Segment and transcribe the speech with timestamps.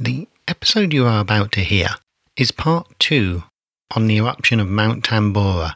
[0.00, 1.90] The episode you are about to hear
[2.34, 3.44] is part two
[3.94, 5.74] on the eruption of Mount Tambora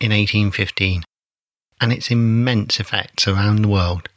[0.00, 1.04] in 1815
[1.80, 4.08] and its immense effects around the world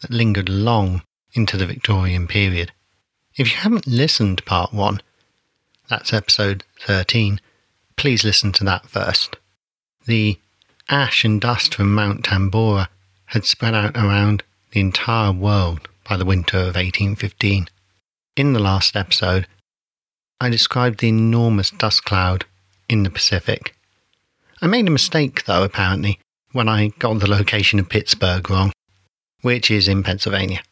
[0.00, 1.02] that lingered long
[1.34, 2.72] into the Victorian period.
[3.36, 5.02] If you haven't listened to part one,
[5.90, 7.42] that's episode 13,
[7.96, 9.36] please listen to that first.
[10.06, 10.38] The
[10.88, 12.88] ash and dust from Mount Tambora
[13.26, 17.68] had spread out around the entire world by the winter of 1815.
[18.38, 19.48] In the last episode,
[20.40, 22.44] I described the enormous dust cloud
[22.88, 23.74] in the Pacific.
[24.62, 26.20] I made a mistake, though, apparently,
[26.52, 28.70] when I got the location of Pittsburgh wrong,
[29.40, 30.62] which is in Pennsylvania.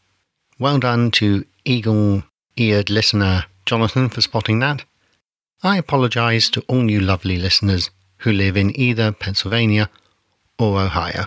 [0.61, 2.23] Well done to eagle
[2.56, 4.84] eared listener Jonathan for spotting that.
[5.64, 9.91] I apologise to all you lovely listeners who live in either Pennsylvania
[10.56, 11.25] or Ohio.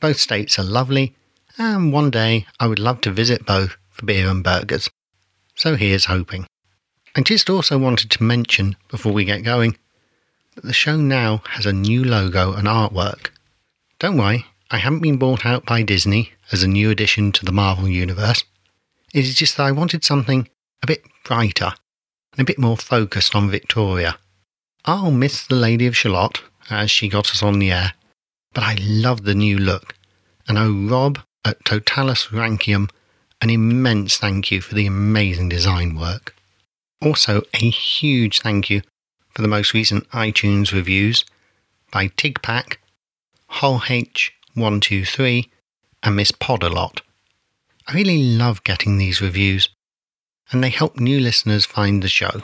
[0.00, 1.14] Both states are lovely,
[1.56, 4.90] and one day I would love to visit both for beer and burgers.
[5.60, 6.46] So here's hoping.
[7.14, 9.76] I just also wanted to mention before we get going
[10.54, 13.28] that the show now has a new logo and artwork.
[13.98, 17.52] Don't worry, I haven't been bought out by Disney as a new addition to the
[17.52, 18.42] Marvel Universe.
[19.12, 20.48] It is just that I wanted something
[20.82, 21.74] a bit brighter
[22.32, 24.16] and a bit more focused on Victoria.
[24.86, 27.92] I'll miss the Lady of Shalott as she got us on the air,
[28.54, 29.94] but I love the new look
[30.48, 32.88] and oh, Rob at Totalis Rankium
[33.40, 36.34] an immense thank you for the amazing design work.
[37.00, 38.82] Also, a huge thank you
[39.30, 41.24] for the most recent iTunes reviews
[41.90, 42.76] by Tigpack,
[43.46, 45.48] Hull H123,
[46.02, 47.00] and Miss Podalot.
[47.88, 49.68] I really love getting these reviews,
[50.52, 52.42] and they help new listeners find the show.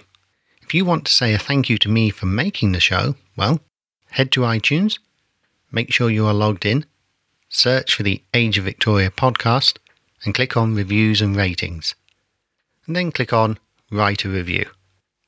[0.63, 3.61] If you want to say a thank you to me for making the show, well,
[4.11, 4.99] head to iTunes,
[5.71, 6.87] make sure you are logged in,
[7.49, 9.79] search for the Age of Victoria podcast,
[10.25, 11.95] and click on Reviews and Ratings.
[12.87, 13.59] And then click on
[13.91, 14.67] Write a Review.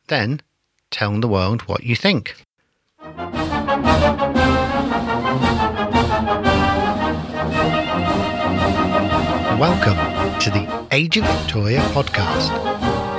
[0.09, 0.43] Then
[0.91, 2.35] tell the world what you think.
[9.59, 9.99] Welcome
[10.41, 12.51] to the Age of Victoria podcast.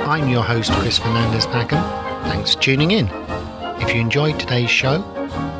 [0.06, 1.82] I'm your host, Chris Fernandez Packham.
[2.24, 3.08] Thanks for tuning in.
[3.80, 5.04] If you enjoyed today's show,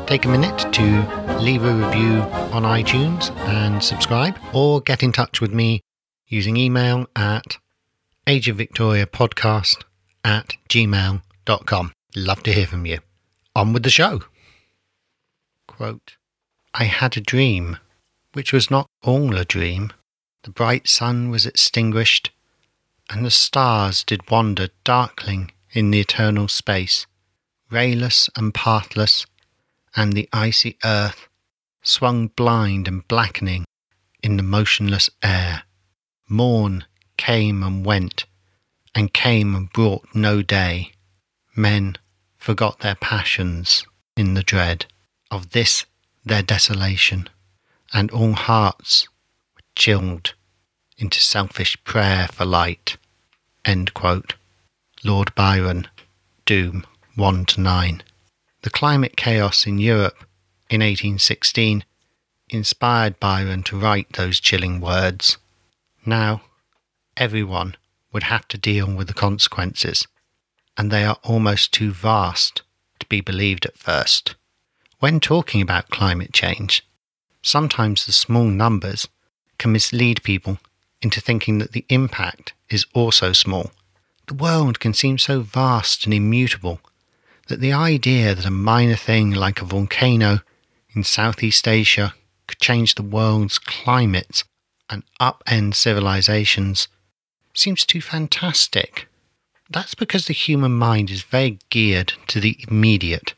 [0.07, 2.21] take a minute to leave a review
[2.51, 5.81] on iTunes and subscribe, or get in touch with me
[6.31, 7.57] using email at
[8.25, 9.83] ageofvictoriapodcast
[10.23, 11.93] at gmail.com.
[12.15, 12.99] Love to hear from you.
[13.55, 14.21] On with the show.
[15.67, 16.15] Quote,
[16.73, 17.77] I had a dream,
[18.33, 19.91] which was not all a dream.
[20.43, 22.31] The bright sun was extinguished,
[23.09, 27.05] and the stars did wander darkling in the eternal space,
[27.69, 29.25] rayless and pathless,
[29.95, 31.27] and the icy earth
[31.83, 33.65] swung blind and blackening
[34.23, 35.63] in the motionless air.
[36.31, 36.85] Morn
[37.17, 38.23] came and went,
[38.95, 40.93] and came and brought no day.
[41.57, 41.97] Men
[42.37, 44.85] forgot their passions in the dread
[45.29, 45.85] of this
[46.23, 47.27] their desolation,
[47.93, 49.09] and all hearts
[49.55, 50.33] were chilled
[50.97, 52.95] into selfish prayer for light.
[55.03, 55.87] Lord Byron,
[56.45, 58.03] Doom 1 to 9.
[58.61, 60.19] The climate chaos in Europe
[60.69, 61.83] in 1816
[62.47, 65.37] inspired Byron to write those chilling words.
[66.05, 66.41] Now,
[67.15, 67.75] everyone
[68.11, 70.07] would have to deal with the consequences,
[70.75, 72.63] and they are almost too vast
[72.99, 74.35] to be believed at first.
[74.99, 76.83] When talking about climate change,
[77.43, 79.07] sometimes the small numbers
[79.57, 80.57] can mislead people
[81.01, 83.71] into thinking that the impact is also small.
[84.27, 86.79] The world can seem so vast and immutable
[87.47, 90.39] that the idea that a minor thing like a volcano
[90.95, 92.13] in Southeast Asia
[92.47, 94.43] could change the world's climate
[94.91, 96.87] and upend civilizations
[97.53, 99.07] seems too fantastic.
[99.69, 103.33] That's because the human mind is very geared to the immediate,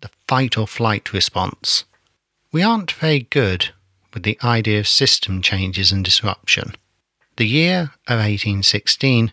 [0.00, 1.84] the fight or flight response.
[2.52, 3.70] We aren't very good
[4.12, 6.74] with the idea of system changes and disruption.
[7.36, 9.32] The year of 1816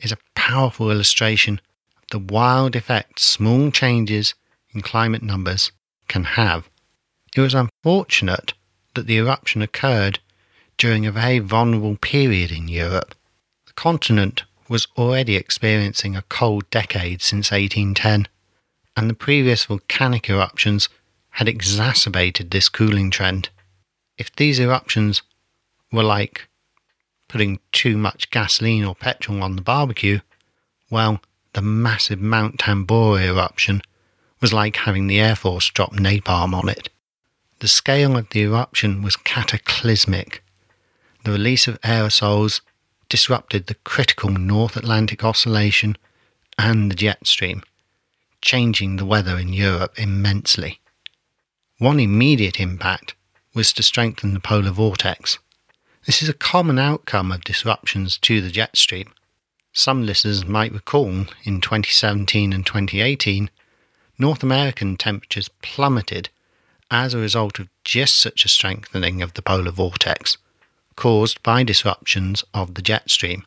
[0.00, 1.60] is a powerful illustration
[1.96, 4.34] of the wild effects small changes
[4.74, 5.72] in climate numbers
[6.08, 6.68] can have.
[7.34, 8.52] It was unfortunate
[8.94, 10.20] that the eruption occurred
[10.78, 13.14] during a very vulnerable period in Europe.
[13.66, 18.28] The continent was already experiencing a cold decade since 1810,
[18.96, 20.88] and the previous volcanic eruptions
[21.30, 23.48] had exacerbated this cooling trend.
[24.18, 25.22] If these eruptions
[25.90, 26.48] were like
[27.28, 30.20] putting too much gasoline or petrol on the barbecue,
[30.90, 31.20] well,
[31.54, 33.82] the massive Mount Tambora eruption
[34.40, 36.90] was like having the Air Force drop napalm on it.
[37.60, 40.42] The scale of the eruption was cataclysmic
[41.24, 42.60] the release of aerosols
[43.08, 45.96] disrupted the critical North Atlantic Oscillation
[46.58, 47.62] and the jet stream,
[48.40, 50.80] changing the weather in Europe immensely.
[51.78, 53.14] One immediate impact
[53.54, 55.38] was to strengthen the polar vortex.
[56.06, 59.12] This is a common outcome of disruptions to the jet stream.
[59.72, 63.50] Some listeners might recall in 2017 and 2018,
[64.18, 66.30] North American temperatures plummeted
[66.90, 70.36] as a result of just such a strengthening of the polar vortex
[70.96, 73.44] caused by disruptions of the jet stream.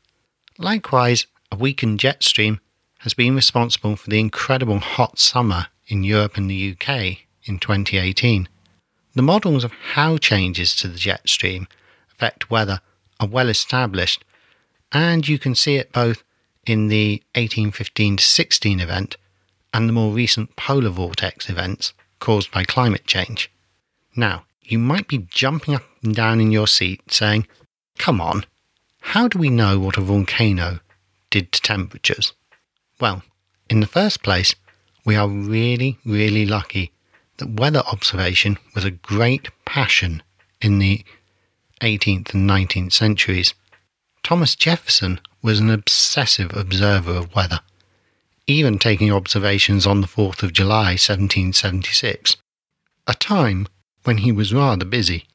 [0.57, 2.59] Likewise, a weakened jet stream
[2.99, 8.47] has been responsible for the incredible hot summer in Europe and the UK in 2018.
[9.13, 11.67] The models of how changes to the jet stream
[12.11, 12.81] affect weather
[13.19, 14.25] are well established,
[14.91, 16.23] and you can see it both
[16.65, 19.17] in the 1815 16 event
[19.73, 23.51] and the more recent polar vortex events caused by climate change.
[24.15, 27.47] Now, you might be jumping up and down in your seat saying,
[27.97, 28.45] Come on,
[29.01, 30.79] how do we know what a volcano
[31.29, 32.33] did to temperatures?
[32.99, 33.23] Well,
[33.69, 34.55] in the first place,
[35.05, 36.91] we are really, really lucky
[37.37, 40.23] that weather observation was a great passion
[40.61, 41.03] in the
[41.81, 43.53] 18th and 19th centuries.
[44.23, 47.59] Thomas Jefferson was an obsessive observer of weather,
[48.47, 52.37] even taking observations on the 4th of July 1776,
[53.05, 53.67] a time
[54.03, 55.27] when he was rather busy.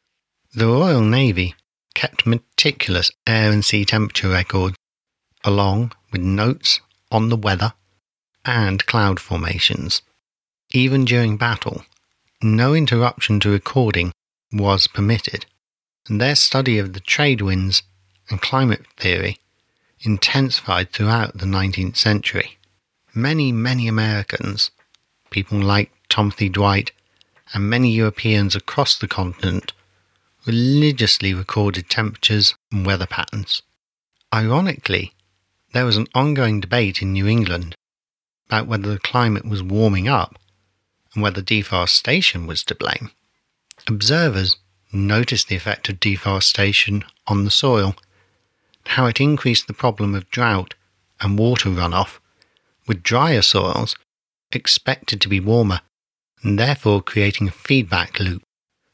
[0.52, 1.54] The Royal Navy
[1.94, 4.74] kept meticulous air and sea temperature records,
[5.44, 6.80] along with notes
[7.12, 7.74] on the weather
[8.44, 10.02] and cloud formations.
[10.72, 11.84] Even during battle,
[12.42, 14.10] no interruption to recording
[14.52, 15.46] was permitted,
[16.08, 17.84] and their study of the trade winds
[18.28, 19.38] and climate theory
[20.00, 22.58] intensified throughout the 19th century.
[23.14, 24.72] Many, many Americans,
[25.30, 26.90] people like Timothy Dwight,
[27.54, 29.72] and many Europeans across the continent
[30.46, 33.62] religiously recorded temperatures and weather patterns.
[34.32, 35.12] Ironically,
[35.72, 37.74] there was an ongoing debate in New England
[38.48, 40.38] about whether the climate was warming up
[41.14, 43.10] and whether deforestation was to blame.
[43.86, 44.56] Observers
[44.92, 47.94] noticed the effect of deforestation on the soil,
[48.86, 50.74] how it increased the problem of drought
[51.20, 52.18] and water runoff,
[52.86, 53.94] with drier soils
[54.52, 55.80] expected to be warmer
[56.42, 58.42] and therefore creating a feedback loop.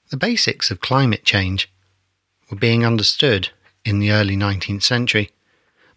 [0.09, 1.69] The basics of climate change
[2.49, 3.49] were being understood
[3.85, 5.31] in the early 19th century,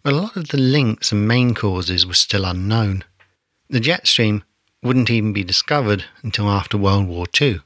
[0.02, 3.04] but a lot of the links and main causes were still unknown.
[3.68, 4.42] The jet stream
[4.82, 7.60] wouldn't even be discovered until after World War II.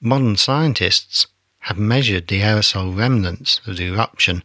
[0.00, 1.26] Modern scientists
[1.60, 4.42] have measured the aerosol remnants of the eruption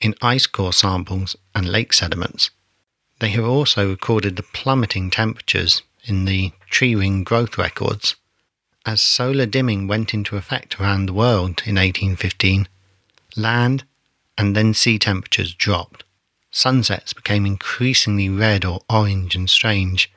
[0.00, 2.50] in ice core samples and lake sediments.
[3.18, 8.16] They have also recorded the plummeting temperatures in the tree ring growth records.
[8.86, 12.68] As solar dimming went into effect around the world in 1815,
[13.34, 13.82] land
[14.38, 16.04] and then sea temperatures dropped.
[16.52, 20.08] Sunsets became increasingly red or orange and strange,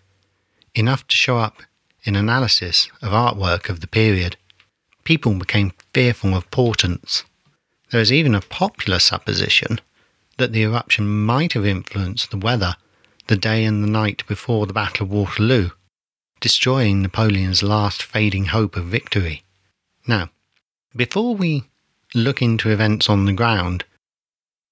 [0.75, 1.63] enough to show up
[2.03, 4.37] in analysis of artwork of the period.
[5.03, 7.23] People became fearful of portents.
[7.89, 9.81] There is even a popular supposition
[10.37, 12.75] that the eruption might have influenced the weather
[13.25, 15.71] the day and the night before the Battle of Waterloo,
[16.39, 19.43] destroying Napoleon's last fading hope of victory.
[20.07, 20.29] Now,
[20.95, 21.65] before we
[22.13, 23.85] look into events on the ground,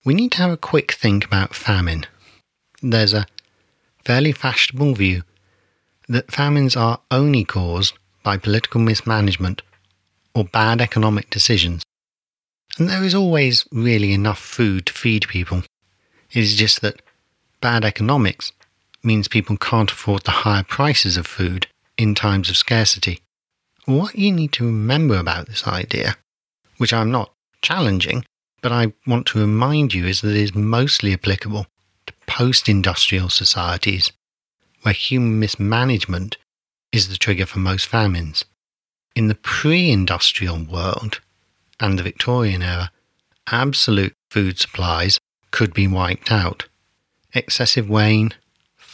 [0.05, 2.05] we need to have a quick think about famine.
[2.81, 3.27] There's a
[4.05, 5.23] fairly fashionable view
[6.07, 9.61] that famines are only caused by political mismanagement
[10.33, 11.83] or bad economic decisions.
[12.77, 15.63] And there is always really enough food to feed people.
[16.31, 17.01] It is just that
[17.59, 18.51] bad economics
[19.03, 23.21] means people can't afford the higher prices of food in times of scarcity.
[23.85, 26.17] What you need to remember about this idea,
[26.77, 28.25] which I'm not challenging,
[28.61, 31.67] but I want to remind you is that it is mostly applicable
[32.07, 34.11] to post industrial societies
[34.81, 36.37] where human mismanagement
[36.91, 38.45] is the trigger for most famines.
[39.15, 41.21] In the pre industrial world
[41.79, 42.91] and the Victorian era,
[43.51, 45.19] absolute food supplies
[45.51, 46.67] could be wiped out.
[47.33, 48.33] Excessive rain,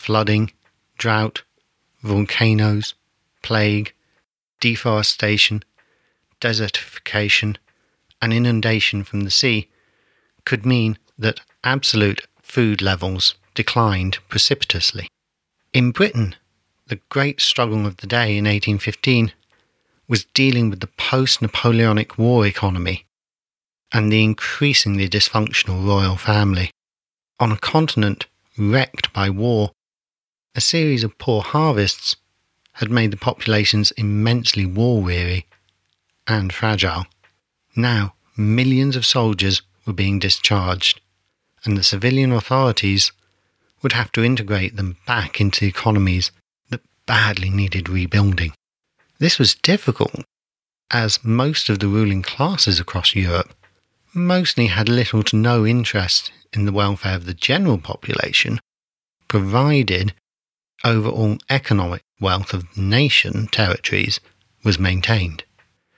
[0.04, 0.52] flooding,
[0.98, 1.44] drought,
[2.02, 2.94] volcanoes,
[3.42, 3.94] plague,
[4.60, 5.64] deforestation,
[6.42, 7.56] desertification,
[8.22, 9.70] and inundation from the sea
[10.46, 15.08] could mean that absolute food levels declined precipitously.
[15.72, 16.36] In Britain,
[16.88, 19.32] the great struggle of the day in 1815
[20.10, 23.06] was dealing with the post Napoleonic War economy
[23.94, 26.72] and the increasingly dysfunctional royal family.
[27.40, 28.26] On a continent
[28.58, 29.72] wrecked by war,
[30.56, 32.16] a series of poor harvests
[32.74, 35.46] had made the populations immensely war weary
[36.28, 37.06] and fragile.
[37.76, 41.02] Now, millions of soldiers were being discharged,
[41.66, 43.12] and the civilian authorities
[43.82, 46.32] would have to integrate them back into economies
[46.70, 48.54] that badly needed rebuilding.
[49.20, 50.24] This was difficult,
[50.92, 53.54] as most of the ruling classes across Europe
[54.14, 58.60] mostly had little to no interest in the welfare of the general population,
[59.28, 60.14] provided
[60.84, 64.20] overall economic wealth of nation territories
[64.64, 65.44] was maintained.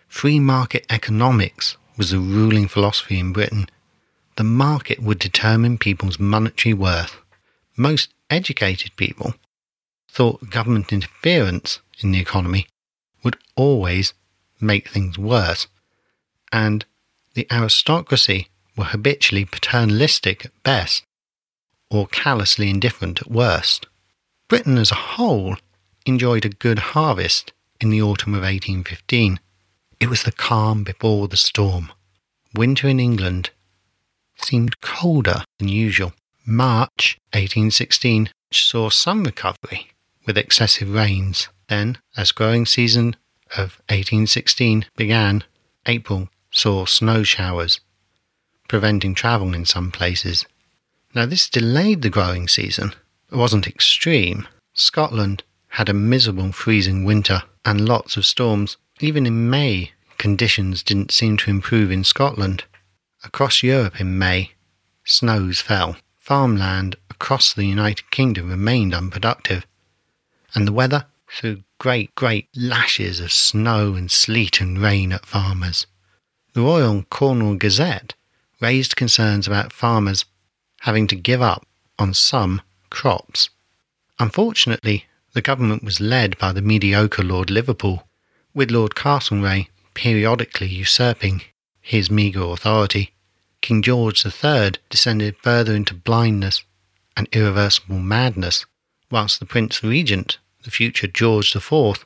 [0.08, 3.68] Free market economics was the ruling philosophy in Britain.
[4.38, 7.18] The market would determine people's monetary worth.
[7.78, 9.34] Most educated people
[10.10, 12.68] thought government interference in the economy
[13.24, 14.14] would always
[14.62, 15.68] make things worse,
[16.52, 16.86] and
[17.34, 21.04] the aristocracy were habitually paternalistic at best,
[21.90, 23.88] or callously indifferent at worst.
[24.48, 25.58] Britain as a whole
[26.06, 29.40] enjoyed a good harvest in the autumn of 1815.
[30.00, 31.92] It was the calm before the storm.
[32.54, 33.50] Winter in England
[34.36, 36.14] seemed colder than usual.
[36.46, 39.90] March 1816 saw some recovery
[40.26, 41.50] with excessive rains.
[41.68, 43.16] Then, as growing season
[43.58, 45.44] of 1816 began,
[45.88, 47.80] April saw snow showers,
[48.68, 50.46] preventing travel in some places.
[51.16, 52.94] Now, this delayed the growing season.
[53.32, 54.48] Wasn't extreme.
[54.74, 58.78] Scotland had a miserable freezing winter and lots of storms.
[59.00, 62.64] Even in May, conditions didn't seem to improve in Scotland.
[63.24, 64.52] Across Europe in May,
[65.04, 65.98] snows fell.
[66.18, 69.66] Farmland across the United Kingdom remained unproductive,
[70.54, 75.88] and the weather threw great, great lashes of snow and sleet and rain at farmers.
[76.54, 78.16] The Royal Cornwall Gazette
[78.62, 80.26] raised concerns about farmers
[80.82, 81.66] having to give up
[82.00, 82.62] on some
[82.96, 83.50] crops.
[84.20, 88.08] Unfortunately, the government was led by the mediocre Lord Liverpool,
[88.54, 91.42] with Lord Castlereagh periodically usurping
[91.82, 93.14] his meagre authority.
[93.62, 96.64] King George III descended further into blindness
[97.18, 98.66] and irreversible madness,
[99.12, 102.06] whilst the Prince Regent, the future George IV,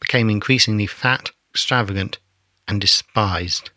[0.00, 2.18] became increasingly fat, extravagant,
[2.66, 3.70] and despised.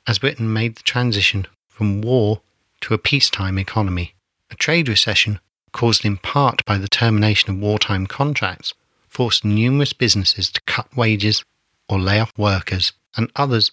[0.05, 2.41] as Britain made the transition from war
[2.81, 4.13] to a peacetime economy.
[4.51, 5.39] A trade recession,
[5.71, 8.73] caused in part by the termination of wartime contracts,
[9.07, 11.43] forced numerous businesses to cut wages
[11.87, 13.71] or lay off workers, and others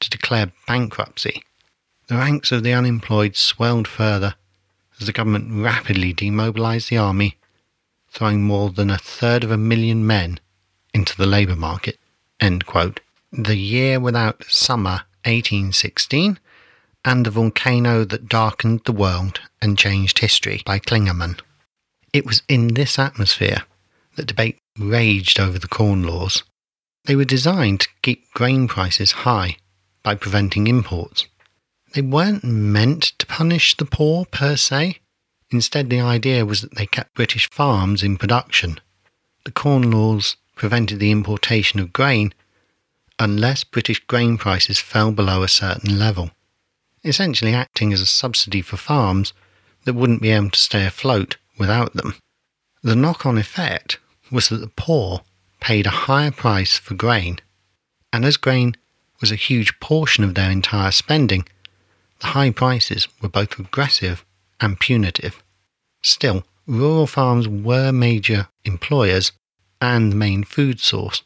[0.00, 1.42] to declare bankruptcy.
[2.08, 4.34] The ranks of the unemployed swelled further
[5.00, 7.36] as the government rapidly demobilized the army,
[8.10, 10.40] throwing more than a third of a million men
[10.94, 11.98] into the labour market.
[13.32, 16.38] The Year Without Summer 1816
[17.06, 21.38] and the volcano that darkened the world and changed history by Klingaman.
[22.12, 23.62] It was in this atmosphere
[24.16, 26.42] that debate raged over the Corn Laws.
[27.04, 29.56] They were designed to keep grain prices high
[30.02, 31.26] by preventing imports.
[31.94, 34.98] They weren't meant to punish the poor per se.
[35.50, 38.80] Instead, the idea was that they kept British farms in production.
[39.44, 42.34] The Corn Laws prevented the importation of grain
[43.16, 46.32] unless British grain prices fell below a certain level
[47.06, 49.32] essentially acting as a subsidy for farms
[49.84, 52.14] that wouldn't be able to stay afloat without them.
[52.82, 53.98] The knock on effect
[54.30, 55.22] was that the poor
[55.60, 57.38] paid a higher price for grain,
[58.12, 58.76] and as grain
[59.20, 61.46] was a huge portion of their entire spending,
[62.20, 64.24] the high prices were both regressive
[64.60, 65.42] and punitive.
[66.02, 69.32] Still, rural farms were major employers
[69.80, 71.22] and the main food source,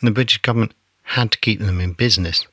[0.00, 2.46] and the British government had to keep them in business.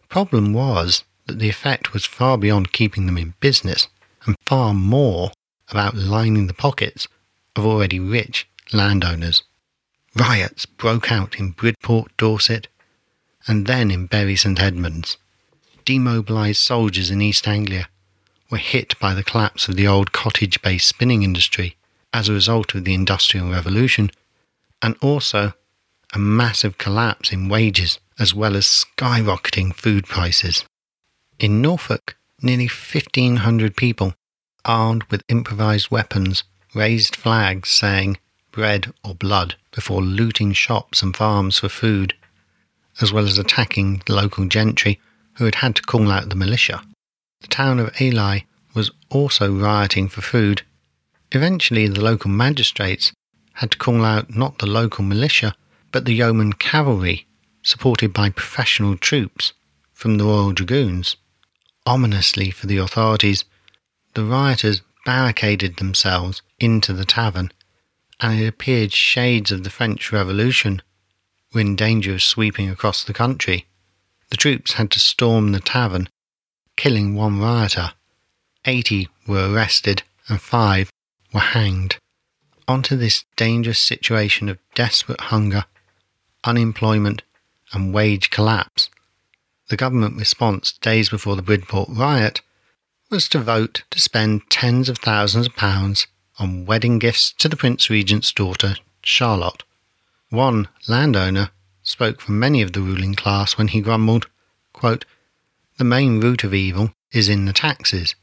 [0.00, 3.86] The problem was that the effect was far beyond keeping them in business
[4.26, 5.30] and far more
[5.70, 7.06] about lining the pockets
[7.54, 9.44] of already rich landowners.
[10.16, 12.66] Riots broke out in Bridport, Dorset,
[13.46, 15.16] and then in Bury St Edmunds.
[15.84, 17.88] demobilised soldiers in East Anglia
[18.50, 21.76] were hit by the collapse of the old cottage based spinning industry
[22.12, 24.10] as a result of the Industrial Revolution,
[24.82, 25.54] and also
[26.14, 30.64] a massive collapse in wages as well as skyrocketing food prices.
[31.40, 34.14] In Norfolk, nearly 1,500 people,
[34.64, 36.42] armed with improvised weapons,
[36.74, 38.18] raised flags saying
[38.50, 42.14] bread or blood before looting shops and farms for food,
[43.00, 44.98] as well as attacking the local gentry
[45.34, 46.82] who had had to call out the militia.
[47.42, 48.40] The town of Ely
[48.74, 50.62] was also rioting for food.
[51.30, 53.12] Eventually, the local magistrates
[53.52, 55.54] had to call out not the local militia,
[55.92, 57.28] but the yeoman cavalry,
[57.62, 59.52] supported by professional troops
[59.92, 61.14] from the Royal Dragoons.
[61.88, 63.46] Ominously for the authorities,
[64.12, 67.50] the rioters barricaded themselves into the tavern,
[68.20, 70.82] and it appeared shades of the French Revolution
[71.54, 73.64] were in danger of sweeping across the country.
[74.28, 76.10] The troops had to storm the tavern,
[76.76, 77.94] killing one rioter.
[78.66, 80.92] Eighty were arrested and five
[81.32, 81.96] were hanged.
[82.68, 85.64] Onto this dangerous situation of desperate hunger,
[86.44, 87.22] unemployment,
[87.72, 88.90] and wage collapse,
[89.68, 92.40] the government response days before the Bridport riot
[93.10, 96.06] was to vote to spend tens of thousands of pounds
[96.38, 99.62] on wedding gifts to the Prince Regent's daughter, Charlotte.
[100.30, 101.50] One landowner
[101.82, 104.28] spoke for many of the ruling class when he grumbled,
[104.72, 105.04] quote,
[105.78, 108.14] The main root of evil is in the taxes.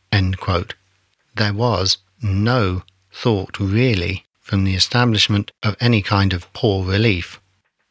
[1.36, 7.42] There was no thought really from the establishment of any kind of poor relief.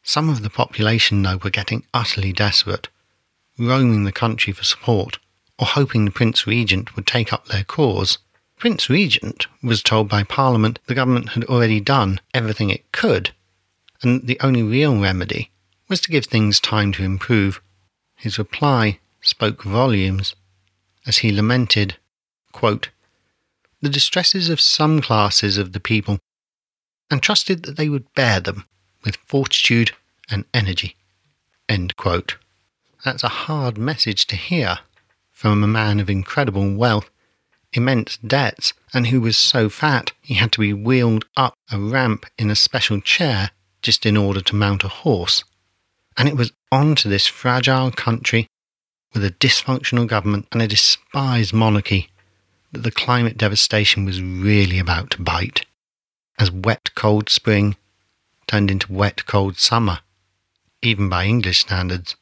[0.01, 2.87] Some of the population, though, were getting utterly desperate,
[3.57, 5.19] roaming the country for support,
[5.57, 8.17] or hoping the Prince Regent would take up their cause.
[8.57, 13.33] Prince Regent was told by Parliament the government had already done everything it could,
[14.01, 15.51] and the only real remedy
[15.87, 17.61] was to give things time to improve.
[18.15, 20.35] His reply spoke volumes
[21.05, 21.95] as he lamented,
[22.51, 22.89] quote,
[23.81, 26.19] the distresses of some classes of the people
[27.11, 28.65] and trusted that they would bear them
[29.03, 29.91] with fortitude
[30.29, 30.95] and energy.
[33.05, 34.79] That's a hard message to hear
[35.31, 37.11] from a man of incredible wealth,
[37.71, 42.25] immense debts, and who was so fat he had to be wheeled up a ramp
[42.39, 43.51] in a special chair
[43.83, 45.43] just in order to mount a horse.
[46.17, 48.47] And it was on to this fragile country
[49.13, 52.09] with a dysfunctional government and a despised monarchy
[52.71, 55.67] that the climate devastation was really about to bite.
[56.39, 57.75] As wet, cold spring
[58.47, 59.99] turned into wet, cold summer,
[60.81, 62.15] even by English standards,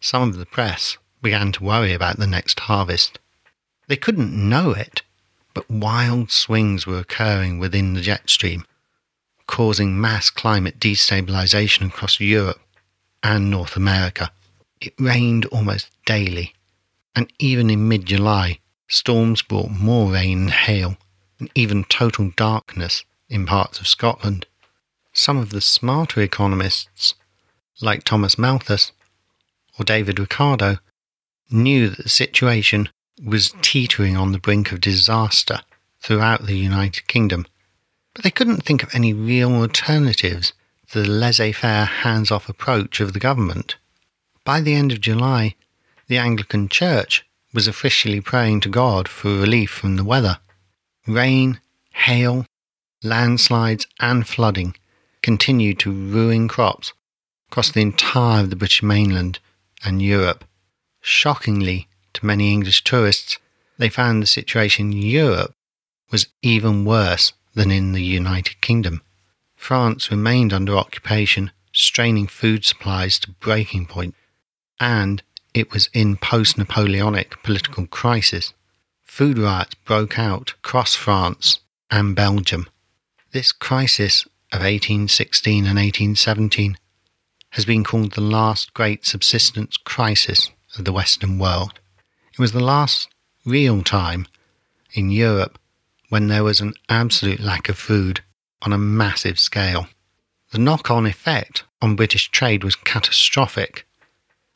[0.00, 3.18] some of the press began to worry about the next harvest.
[3.86, 5.02] They couldn't know it,
[5.52, 8.64] but wild swings were occurring within the jet stream,
[9.46, 12.60] causing mass climate destabilization across Europe
[13.22, 14.30] and North America.
[14.80, 16.54] It rained almost daily,
[17.14, 20.96] and even in mid July, storms brought more rain and hail,
[21.38, 24.46] and even total darkness in parts of Scotland.
[25.12, 27.14] Some of the smarter economists,
[27.82, 28.92] like Thomas Malthus
[29.80, 30.76] or David Ricardo,
[31.50, 32.90] knew that the situation
[33.24, 35.60] was teetering on the brink of disaster
[36.00, 37.46] throughout the United Kingdom,
[38.14, 40.52] but they couldn't think of any real alternatives
[40.90, 43.76] to the laissez faire, hands off approach of the government.
[44.44, 45.54] By the end of July,
[46.08, 50.38] the Anglican Church was officially praying to God for relief from the weather.
[51.06, 51.60] Rain,
[51.92, 52.44] hail,
[53.02, 54.76] landslides, and flooding
[55.22, 56.92] continued to ruin crops
[57.48, 59.38] across the entire of the British mainland
[59.84, 60.44] and Europe.
[61.00, 63.38] Shockingly to many English tourists,
[63.78, 65.54] they found the situation in Europe
[66.10, 69.02] was even worse than in the United Kingdom.
[69.54, 74.14] France remained under occupation, straining food supplies to breaking point
[74.80, 78.54] and it was in post Napoleonic political crisis.
[79.02, 82.66] Food riots broke out across France and Belgium.
[83.32, 86.78] This crisis of 1816 and 1817
[87.50, 91.80] has been called the last great subsistence crisis of the Western world.
[92.32, 93.08] It was the last
[93.44, 94.26] real time
[94.92, 95.58] in Europe
[96.08, 98.20] when there was an absolute lack of food
[98.62, 99.88] on a massive scale.
[100.52, 103.86] The knock on effect on British trade was catastrophic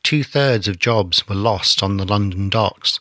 [0.05, 2.99] Two thirds of jobs were lost on the London docks.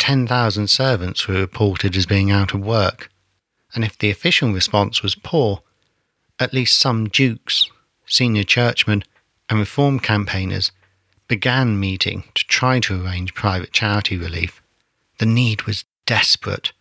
[0.00, 3.08] 10,000 servants were reported as being out of work.
[3.72, 5.62] And if the official response was poor,
[6.40, 7.70] at least some dukes,
[8.06, 9.04] senior churchmen,
[9.48, 10.72] and reform campaigners
[11.28, 14.62] began meeting to try to arrange private charity relief.
[15.18, 16.72] The need was desperate.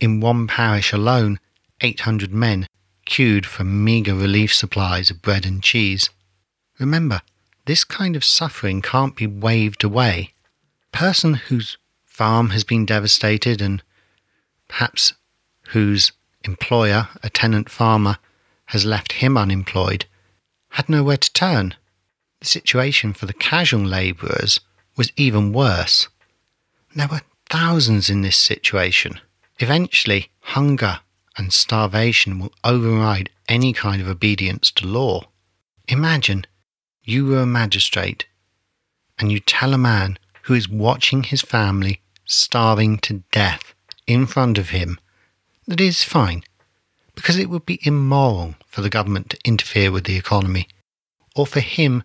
[0.00, 1.38] In one parish alone,
[1.80, 2.66] 800 men
[3.04, 6.10] queued for meagre relief supplies of bread and cheese.
[6.78, 7.22] Remember,
[7.66, 10.32] this kind of suffering can't be waved away.
[10.92, 13.82] A person whose farm has been devastated and
[14.68, 15.14] perhaps
[15.68, 18.18] whose employer, a tenant farmer,
[18.66, 20.06] has left him unemployed,
[20.74, 21.72] had nowhere to turn.
[22.40, 24.58] The situation for the casual labourers
[24.96, 26.08] was even worse.
[26.96, 29.20] There were thousands in this situation.
[29.60, 30.98] Eventually, hunger
[31.36, 35.22] and starvation will override any kind of obedience to law.
[35.86, 36.44] Imagine
[37.04, 38.26] you were a magistrate
[39.16, 43.74] and you tell a man who is watching his family starving to death
[44.08, 44.98] in front of him
[45.68, 46.42] that it is fine
[47.14, 50.66] because it would be immoral for the government to interfere with the economy
[51.36, 52.02] or for him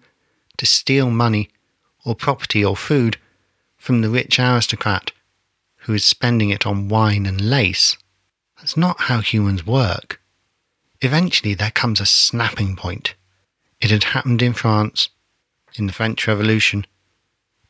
[0.55, 1.49] to steal money
[2.05, 3.17] or property or food
[3.75, 5.11] from the rich aristocrat
[5.77, 7.97] who is spending it on wine and lace.
[8.57, 10.21] That's not how humans work.
[11.01, 13.15] Eventually, there comes a snapping point.
[13.81, 15.09] It had happened in France,
[15.73, 16.85] in the French Revolution,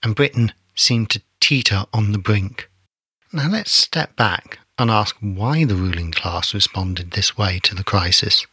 [0.04, 2.70] and Britain seemed to teeter on the brink.
[3.32, 7.84] Now let's step back and ask why the ruling class responded this way to the
[7.86, 8.46] crisis.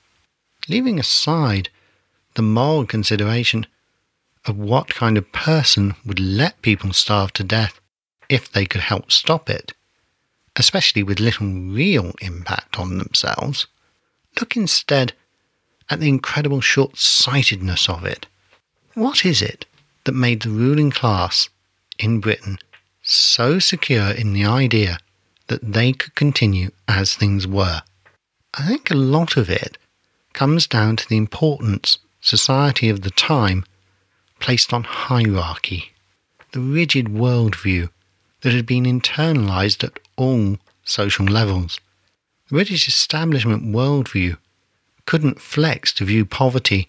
[0.68, 1.68] Leaving aside
[2.34, 3.66] the moral consideration
[4.46, 7.80] of what kind of person would let people starve to death
[8.28, 9.72] if they could help stop it,
[10.56, 13.66] especially with little real impact on themselves,
[14.40, 15.12] look instead
[15.88, 18.26] at the incredible short sightedness of it.
[18.94, 19.66] What is it
[20.04, 21.48] that made the ruling class
[21.98, 22.58] in Britain
[23.02, 24.98] so secure in the idea
[25.46, 27.82] that they could continue as things were?
[28.54, 29.78] I think a lot of it
[30.36, 33.64] comes down to the importance society of the time
[34.38, 35.92] placed on hierarchy,
[36.52, 37.88] the rigid worldview
[38.42, 41.80] that had been internalized at all social levels.
[42.48, 44.36] The British establishment worldview
[45.06, 46.88] couldn't flex to view poverty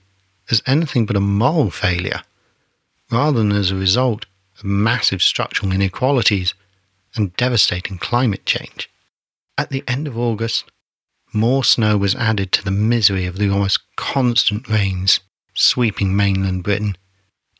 [0.51, 2.21] as anything but a moral failure,
[3.09, 4.25] rather than as a result
[4.57, 6.53] of massive structural inequalities
[7.15, 8.89] and devastating climate change.
[9.57, 10.65] At the end of August,
[11.37, 15.19] more snow was added to the misery of the almost constant rains
[15.53, 16.97] sweeping mainland Britain.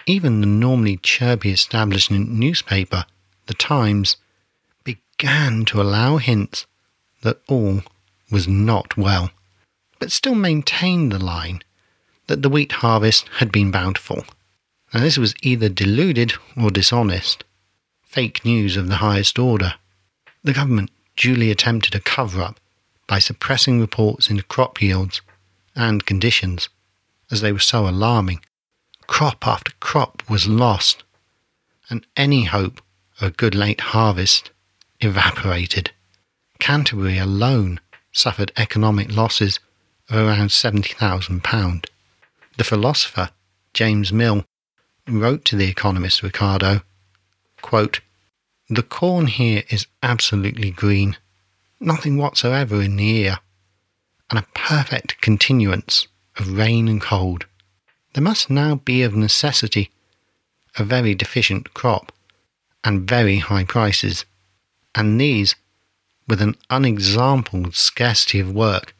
[0.05, 3.05] Even the normally chirpy establishment newspaper,
[3.45, 4.17] The Times,
[4.83, 6.65] began to allow hints
[7.21, 7.81] that all
[8.31, 9.31] was not well,
[9.99, 11.63] but still maintained the line
[12.27, 14.25] that the wheat harvest had been bountiful.
[14.93, 17.43] And this was either deluded or dishonest,
[18.03, 19.75] fake news of the highest order.
[20.43, 22.59] The government duly attempted a cover up
[23.07, 25.21] by suppressing reports into crop yields
[25.75, 26.69] and conditions
[27.31, 28.41] as they were so alarming.
[29.07, 31.03] Crop after crop was lost,
[31.89, 32.81] and any hope
[33.19, 34.51] of a good late harvest
[34.99, 35.91] evaporated.
[36.59, 37.79] Canterbury alone
[38.11, 39.59] suffered economic losses
[40.09, 41.85] of around £70,000.
[42.57, 43.29] The philosopher
[43.73, 44.45] James Mill
[45.07, 46.81] wrote to the economist Ricardo,
[47.61, 48.01] quote,
[48.69, 51.17] The corn here is absolutely green,
[51.79, 53.39] nothing whatsoever in the ear,
[54.29, 57.45] and a perfect continuance of rain and cold.
[58.13, 59.91] There must now be of necessity
[60.77, 62.11] a very deficient crop
[62.83, 64.25] and very high prices,
[64.93, 65.55] and these,
[66.27, 68.95] with an unexampled scarcity of work,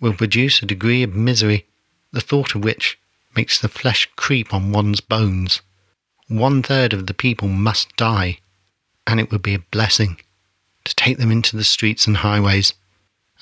[0.00, 1.66] will produce a degree of misery
[2.12, 2.98] the thought of which
[3.34, 5.60] makes the flesh creep on one's bones.
[6.28, 8.38] One third of the people must die,
[9.06, 10.18] and it would be a blessing
[10.86, 12.72] to take them into the streets and highways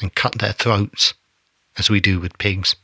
[0.00, 1.14] and cut their throats,
[1.78, 2.74] as we do with pigs.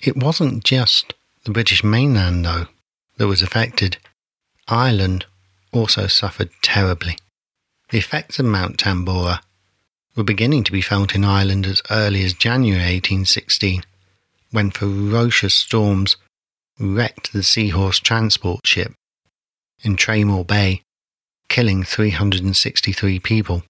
[0.00, 1.14] It wasn't just
[1.44, 2.66] the British mainland, though,
[3.16, 3.98] that was affected.
[4.68, 5.26] Ireland
[5.72, 7.18] also suffered terribly.
[7.90, 9.40] The effects of Mount Tambora
[10.16, 13.84] were beginning to be felt in Ireland as early as January 1816,
[14.50, 16.16] when ferocious storms
[16.78, 18.92] wrecked the Seahorse transport ship
[19.82, 20.82] in Tramore Bay,
[21.56, 23.62] killing 363 people,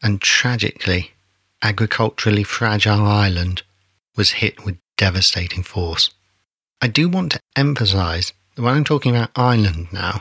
[0.00, 1.10] and tragically,
[1.60, 3.64] agriculturally fragile Ireland
[4.16, 6.10] was hit with devastating force.
[6.80, 10.20] I do want to emphasize that when I'm talking about Ireland now,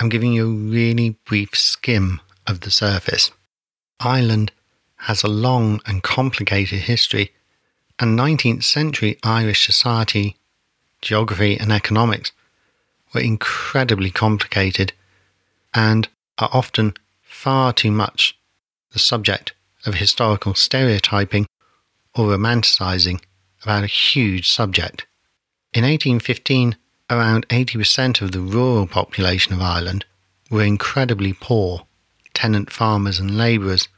[0.00, 3.30] I'm giving you a really brief skim of the surface.
[4.00, 4.50] Ireland
[5.06, 7.30] has a long and complicated history,
[8.00, 10.34] and 19th century Irish society,
[11.00, 12.32] geography, and economics
[13.12, 14.94] were incredibly complicated
[15.72, 18.36] and are often far too much
[18.92, 19.54] the subject
[19.86, 21.46] of historical stereotyping
[22.14, 23.20] or romanticising
[23.62, 25.06] about a huge subject.
[25.72, 26.76] In 1815,
[27.10, 30.04] around 80% of the rural population of Ireland
[30.50, 31.86] were incredibly poor,
[32.32, 33.88] tenant farmers and labourers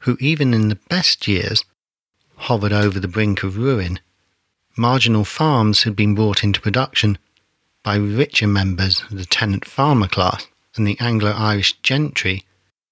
[0.00, 1.64] who, even in the best years,
[2.36, 4.00] hovered over the brink of ruin.
[4.76, 7.18] Marginal farms had been brought into production
[7.82, 12.44] by richer members of the tenant farmer class and the Anglo Irish gentry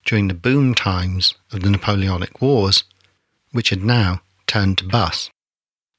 [0.04, 2.84] during the boom times of the Napoleonic Wars,
[3.52, 5.30] which had now turned to bust.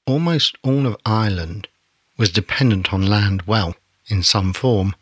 [0.06, 1.67] Almost all of Ireland
[2.17, 4.96] was dependent on land wealth in some form,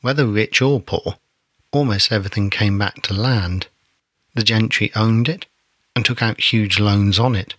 [0.00, 1.18] whether rich or poor.
[1.72, 3.68] Almost everything came back to land.
[4.34, 5.46] The gentry owned it
[5.94, 7.54] and took out huge loans on it,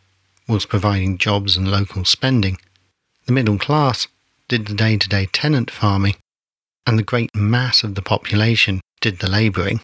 [0.48, 2.58] whilst providing jobs and local spending.
[3.26, 4.08] The middle class
[4.48, 6.16] did the day to day tenant farming,
[6.88, 9.82] and the great mass of the population did the labouring.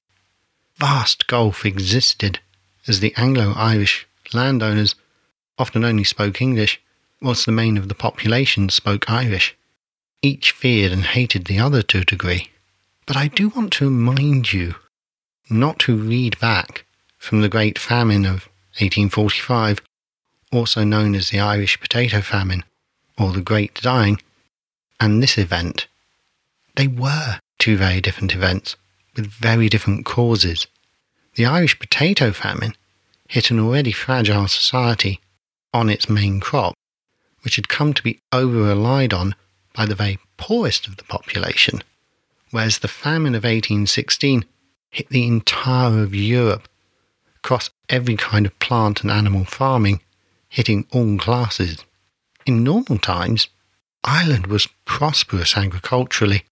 [0.77, 2.39] Vast gulf existed
[2.87, 4.95] as the Anglo Irish landowners
[5.59, 6.81] often only spoke English,
[7.21, 9.55] whilst the main of the population spoke Irish.
[10.21, 12.49] Each feared and hated the other to a degree.
[13.05, 14.75] But I do want to remind you
[15.49, 16.85] not to read back
[17.17, 18.47] from the Great Famine of
[18.79, 19.81] 1845,
[20.51, 22.63] also known as the Irish Potato Famine
[23.17, 24.21] or the Great Dying,
[24.99, 25.87] and this event.
[26.75, 28.75] They were two very different events
[29.15, 30.67] with very different causes.
[31.36, 32.75] The Irish potato famine
[33.27, 35.21] hit an already fragile society
[35.73, 36.73] on its main crop,
[37.41, 39.36] which had come to be over relied on
[39.75, 41.83] by the very poorest of the population,
[42.51, 44.45] whereas the famine of 1816
[44.89, 46.67] hit the entire of Europe
[47.38, 49.99] across every kind of plant and animal farming,
[50.49, 51.83] hitting all classes.
[52.45, 53.47] In normal times,
[54.03, 56.43] Ireland was prosperous agriculturally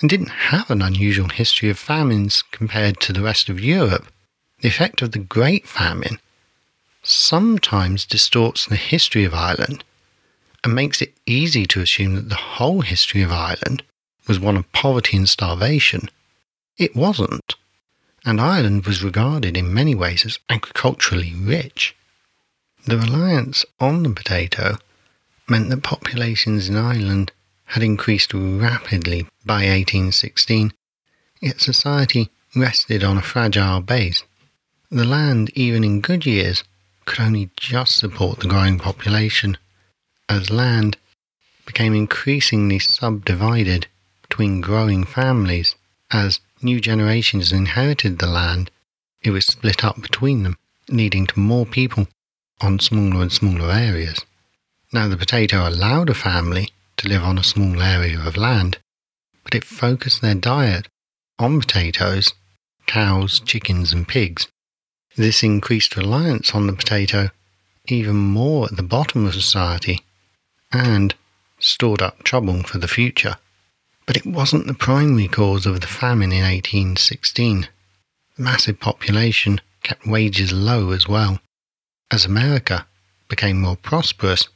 [0.00, 4.06] and didn't have an unusual history of famines compared to the rest of Europe.
[4.60, 6.18] The effect of the Great Famine
[7.02, 9.84] sometimes distorts the history of Ireland
[10.64, 13.82] and makes it easy to assume that the whole history of Ireland
[14.28, 16.08] was one of poverty and starvation.
[16.78, 17.56] It wasn't,
[18.24, 21.96] and Ireland was regarded in many ways as agriculturally rich.
[22.86, 24.78] The reliance on the potato
[25.48, 27.32] meant that populations in Ireland
[27.66, 30.72] had increased rapidly by 1816,
[31.40, 34.24] yet society rested on a fragile base.
[34.90, 36.64] The land, even in good years,
[37.04, 39.56] could only just support the growing population,
[40.28, 40.96] as land
[41.64, 43.86] became increasingly subdivided
[44.28, 45.74] between growing families.
[46.10, 48.70] As new generations inherited the land,
[49.22, 52.06] it was split up between them, leading to more people
[52.60, 54.24] on smaller and smaller areas.
[54.92, 56.68] Now, the potato allowed a family
[57.02, 58.78] to live on a small area of land,
[59.42, 60.86] but it focused their diet
[61.36, 62.32] on potatoes,
[62.86, 64.46] cows, chickens, and pigs.
[65.16, 67.30] This increased reliance on the potato
[67.88, 70.02] even more at the bottom of society
[70.72, 71.14] and
[71.58, 73.36] stored up trouble for the future.
[74.06, 77.68] But it wasn't the primary cause of the famine in 1816.
[78.36, 81.40] The massive population kept wages low as well.
[82.12, 82.86] As America
[83.28, 84.48] became more prosperous,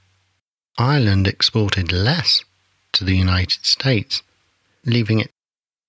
[0.79, 2.45] Ireland exported less
[2.93, 4.23] to the United States,
[4.85, 5.31] leaving it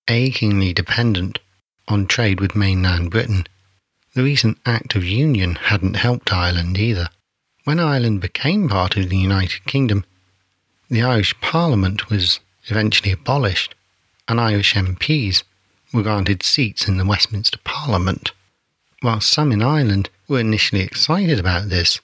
[0.08, 1.38] achingly dependent
[1.86, 3.46] on trade with mainland Britain
[4.18, 7.08] the recent Act of Union hadn't helped Ireland either.
[7.62, 10.04] When Ireland became part of the United Kingdom,
[10.90, 13.76] the Irish Parliament was eventually abolished,
[14.26, 15.44] and Irish MPs
[15.92, 18.32] were granted seats in the Westminster Parliament.
[19.02, 22.00] While some in Ireland were initially excited about this,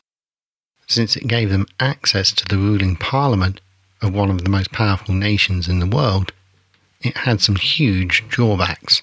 [0.86, 3.60] since it gave them access to the ruling parliament
[4.02, 6.32] of one of the most powerful nations in the world,
[7.00, 9.02] it had some huge drawbacks.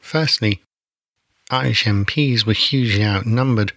[0.00, 0.62] Firstly,
[1.50, 3.72] Irish MPs were hugely outnumbered,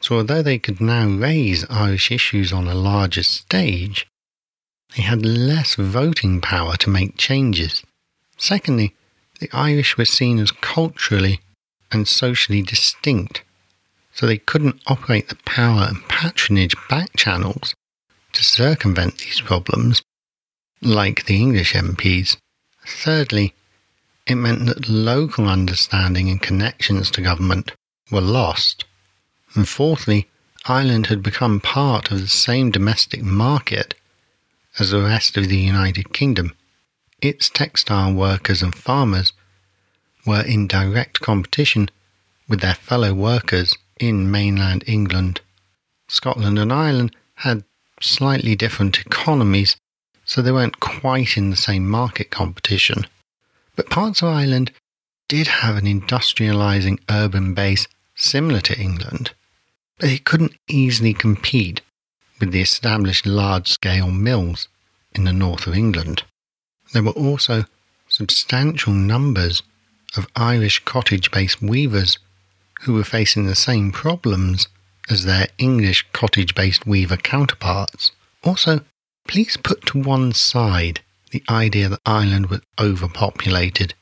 [0.00, 4.06] so although they could now raise Irish issues on a larger stage,
[4.96, 7.82] they had less voting power to make changes.
[8.38, 8.94] Secondly,
[9.40, 11.40] the Irish were seen as culturally
[11.92, 13.42] and socially distinct,
[14.16, 17.74] so they couldn't operate the power and patronage back channels
[18.32, 20.00] to circumvent these problems,
[20.80, 22.38] like the English MPs.
[22.86, 23.54] Thirdly,
[24.26, 27.72] it meant that local understanding and connections to government
[28.10, 28.86] were lost.
[29.54, 30.28] And fourthly,
[30.64, 33.94] Ireland had become part of the same domestic market
[34.78, 36.54] as the rest of the United Kingdom.
[37.20, 39.34] Its textile workers and farmers
[40.24, 41.90] were in direct competition
[42.48, 45.40] with their fellow workers in mainland England.
[46.08, 47.64] Scotland and Ireland had
[48.00, 49.76] slightly different economies,
[50.24, 53.06] so they weren't quite in the same market competition.
[53.74, 54.72] But parts of Ireland
[55.28, 59.32] did have an industrialising urban base similar to England,
[59.98, 61.80] but it couldn't easily compete
[62.38, 64.68] with the established large scale mills
[65.14, 66.22] in the north of England.
[66.92, 67.64] There were also
[68.08, 69.62] substantial numbers
[70.16, 72.18] of Irish cottage based weavers
[72.86, 74.68] who were facing the same problems
[75.10, 78.12] as their English cottage based weaver counterparts.
[78.44, 78.80] Also,
[79.26, 81.00] please put to one side
[81.32, 83.94] the idea that Ireland was overpopulated.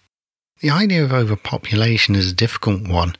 [0.60, 3.16] The idea of overpopulation is a difficult one.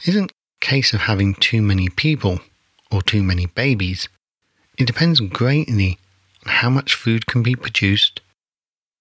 [0.00, 2.40] It isn't a case of having too many people
[2.92, 4.08] or too many babies.
[4.76, 5.98] It depends greatly
[6.44, 8.20] on how much food can be produced,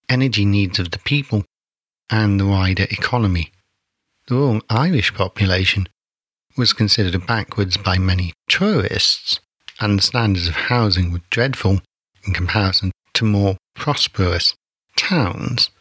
[0.08, 1.44] energy needs of the people,
[2.10, 3.52] and the wider economy.
[4.30, 5.89] The rural Irish population
[6.56, 9.39] was considered backwards by many tourists,
[9.80, 11.82] and the standards of housing were dreadful
[12.24, 14.54] in comparison to more prosperous
[14.96, 15.72] towns.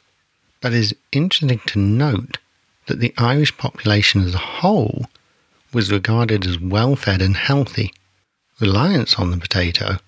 [0.62, 2.38] But it is interesting to note
[2.86, 5.04] that the Irish population as a whole
[5.74, 7.92] was regarded as well fed and healthy.
[8.60, 9.98] Reliance on the potato,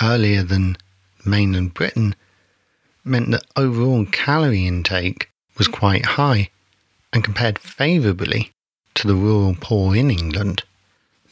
[0.00, 0.78] earlier than
[1.26, 2.14] mainland Britain,
[3.04, 6.48] meant that overall calorie intake was quite high
[7.12, 8.52] and compared favourably
[8.94, 10.62] to the rural poor in England.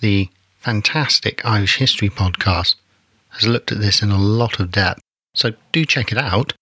[0.01, 2.75] The fantastic Irish History podcast
[3.31, 5.01] has looked at this in a lot of depth,
[5.35, 6.53] so do check it out,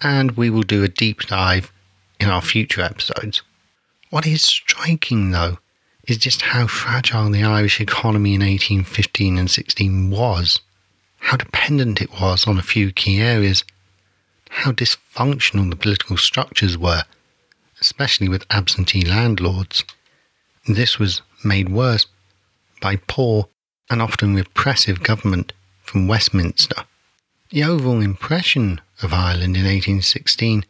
[0.00, 1.72] and we will do a deep dive
[2.20, 3.42] in our future episodes.
[4.10, 5.58] What is striking, though,
[6.06, 10.60] is just how fragile the Irish economy in 1815 and 16 was,
[11.18, 13.64] how dependent it was on a few key areas,
[14.48, 17.02] how dysfunctional the political structures were,
[17.86, 19.84] especially with absentee landlords.
[20.66, 22.06] This was made worse
[22.80, 23.48] by poor
[23.88, 25.52] and often repressive government
[25.84, 26.82] from Westminster.
[27.50, 30.64] The overall impression of Ireland in 1816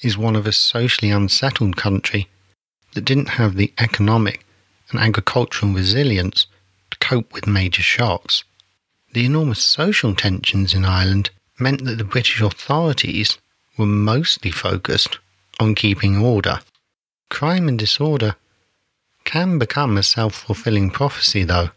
[0.00, 2.26] is one of a socially unsettled country
[2.94, 4.46] that didn't have the economic
[4.90, 6.46] and agricultural resilience
[6.90, 8.44] to cope with major shocks.
[9.12, 11.28] The enormous social tensions in Ireland
[11.60, 13.36] meant that the British authorities
[13.76, 15.18] were mostly focused
[15.58, 16.60] on keeping order.
[17.28, 18.36] Crime and disorder
[19.24, 21.70] can become a self fulfilling prophecy, though.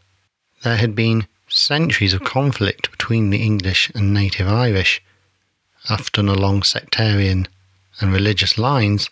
[0.63, 5.01] There had been centuries of conflict between the English and native Irish,
[5.89, 7.47] often along sectarian
[7.99, 9.09] and religious lines,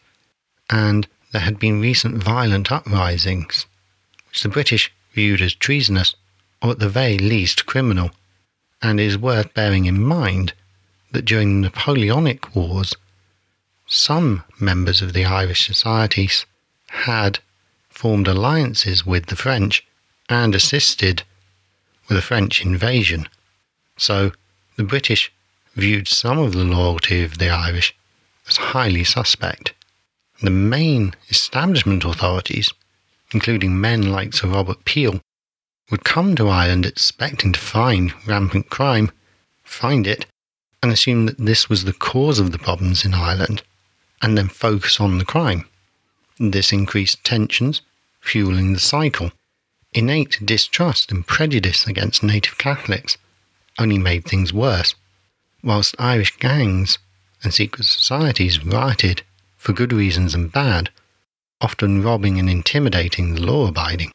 [0.69, 3.65] and there had been recent violent uprisings,
[4.27, 6.15] which the British viewed as treasonous,
[6.61, 8.11] or at the very least criminal,
[8.81, 10.53] and it is worth bearing in mind
[11.11, 12.93] that during the Napoleonic Wars,
[13.87, 16.45] some members of the Irish societies
[16.87, 17.39] had
[17.89, 19.85] formed alliances with the French
[20.29, 21.23] and assisted
[22.07, 23.27] with a French invasion.
[23.97, 24.33] So
[24.75, 25.31] the British
[25.75, 27.95] viewed some of the loyalty of the Irish
[28.47, 29.73] as highly suspect.
[30.41, 32.71] The main establishment authorities,
[33.31, 35.21] including men like Sir Robert Peel,
[35.89, 39.11] would come to Ireland expecting to find rampant crime,
[39.63, 40.25] find it,
[40.83, 43.63] and assume that this was the cause of the problems in Ireland,
[44.21, 45.65] and then focus on the crime.
[46.39, 47.81] This increased tensions,
[48.19, 49.31] fueling the cycle.
[49.93, 53.17] Innate distrust and prejudice against native Catholics
[53.79, 54.95] only made things worse,
[55.63, 56.99] whilst Irish gangs
[57.43, 59.23] and secret societies rioted
[59.57, 60.89] for good reasons and bad,
[61.61, 64.11] often robbing and intimidating the law abiding.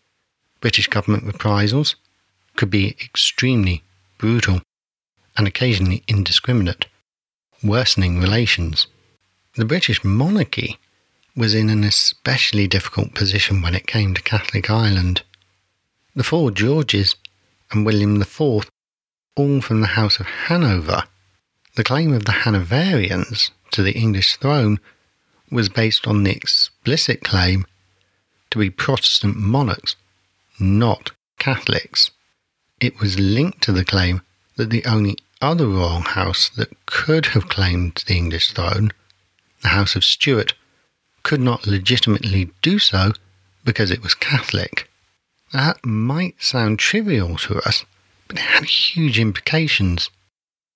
[0.60, 1.96] British government reprisals
[2.56, 3.82] could be extremely
[4.18, 4.62] brutal
[5.36, 6.86] and occasionally indiscriminate,
[7.62, 8.86] worsening relations.
[9.54, 10.78] The British monarchy
[11.36, 15.22] was in an especially difficult position when it came to Catholic Ireland.
[16.16, 17.16] The four Georges
[17.70, 18.70] and William IV,
[19.36, 21.04] all from the House of Hanover,
[21.74, 24.80] the claim of the Hanoverians to the English throne
[25.50, 27.66] was based on the explicit claim
[28.50, 29.96] to be Protestant monarchs,
[30.58, 32.10] not Catholics.
[32.80, 34.22] It was linked to the claim
[34.56, 38.92] that the only other royal house that could have claimed the English throne,
[39.62, 40.54] the House of Stuart,
[41.22, 43.12] could not legitimately do so
[43.64, 44.90] because it was Catholic.
[45.52, 47.84] That might sound trivial to us,
[48.26, 50.10] but it had huge implications.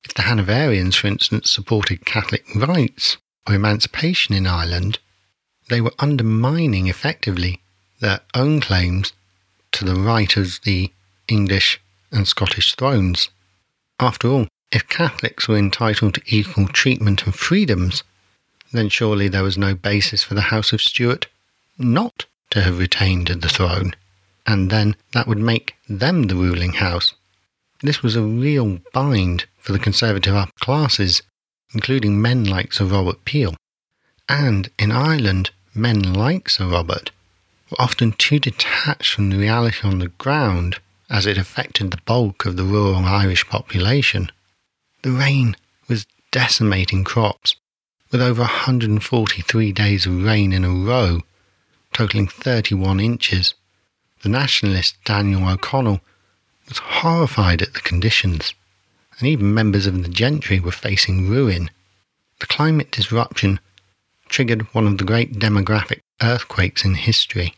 [0.05, 3.17] If the Hanoverians, for instance, supported Catholic rights
[3.49, 4.99] or emancipation in Ireland,
[5.69, 7.61] they were undermining effectively
[8.01, 9.13] their own claims
[9.73, 10.93] to the right of the
[11.27, 11.81] English
[12.13, 13.31] and Scottish thrones.
[13.99, 18.05] After all, if Catholics were entitled to equal treatment and freedoms,
[18.73, 21.27] then surely there was no basis for the House of Stuart
[21.79, 23.95] not to have retained the throne,
[24.47, 27.15] and then that would make them the ruling house.
[27.83, 31.23] This was a real bind for the conservative upper classes,
[31.75, 33.55] including men like Sir Robert Peel.
[34.29, 37.11] And in Ireland, men like Sir Robert
[37.71, 40.79] were often too detached from the reality on the ground
[41.11, 44.31] as it affected the bulk of the rural Irish population.
[45.03, 45.57] The rain
[45.89, 47.55] was decimating crops
[48.11, 51.21] with over 143 days of rain in a row,
[51.93, 53.55] totaling 31 inches.
[54.23, 56.01] The nationalist Daniel O'Connell
[56.69, 58.55] was horrified at the conditions,
[59.19, 61.71] and even members of the gentry were facing ruin
[62.39, 63.61] the climate disruption
[64.29, 67.55] triggered one of the great demographic earthquakes in history.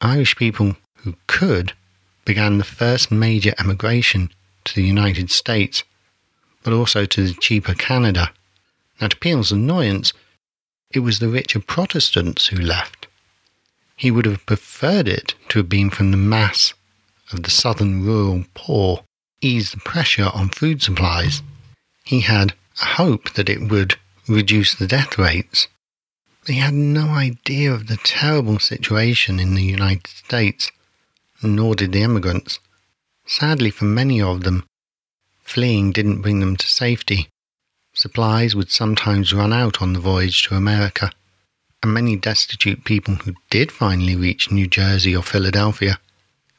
[0.00, 1.72] Irish people who could
[2.24, 4.30] began the first major emigration
[4.64, 5.82] to the United States,
[6.62, 8.32] but also to the cheaper Canada.
[9.00, 10.12] Now, to Peel's annoyance,
[10.90, 13.06] it was the richer Protestants who left.
[13.96, 16.74] He would have preferred it to have been from the mass
[17.32, 19.04] of the southern rural poor,
[19.40, 21.42] ease the pressure on food supplies.
[22.04, 23.96] He had a hope that it would
[24.28, 25.68] reduce the death rates.
[26.46, 30.70] He had no idea of the terrible situation in the United States,
[31.42, 32.58] nor did the emigrants.
[33.26, 34.64] Sadly for many of them,
[35.42, 37.28] fleeing didn't bring them to safety.
[37.96, 41.12] Supplies would sometimes run out on the voyage to America,
[41.80, 46.00] and many destitute people who did finally reach New Jersey or Philadelphia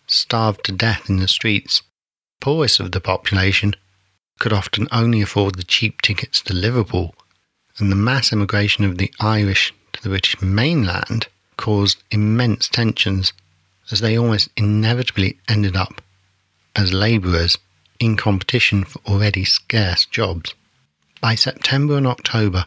[0.07, 1.81] starved to death in the streets.
[2.39, 3.75] Poorest of the population
[4.39, 7.13] could often only afford the cheap tickets to Liverpool,
[7.77, 11.27] and the mass emigration of the Irish to the British mainland
[11.57, 13.33] caused immense tensions
[13.91, 16.01] as they almost inevitably ended up
[16.77, 17.57] as labourers
[17.99, 20.53] in competition for already scarce jobs.
[21.21, 22.65] By September and October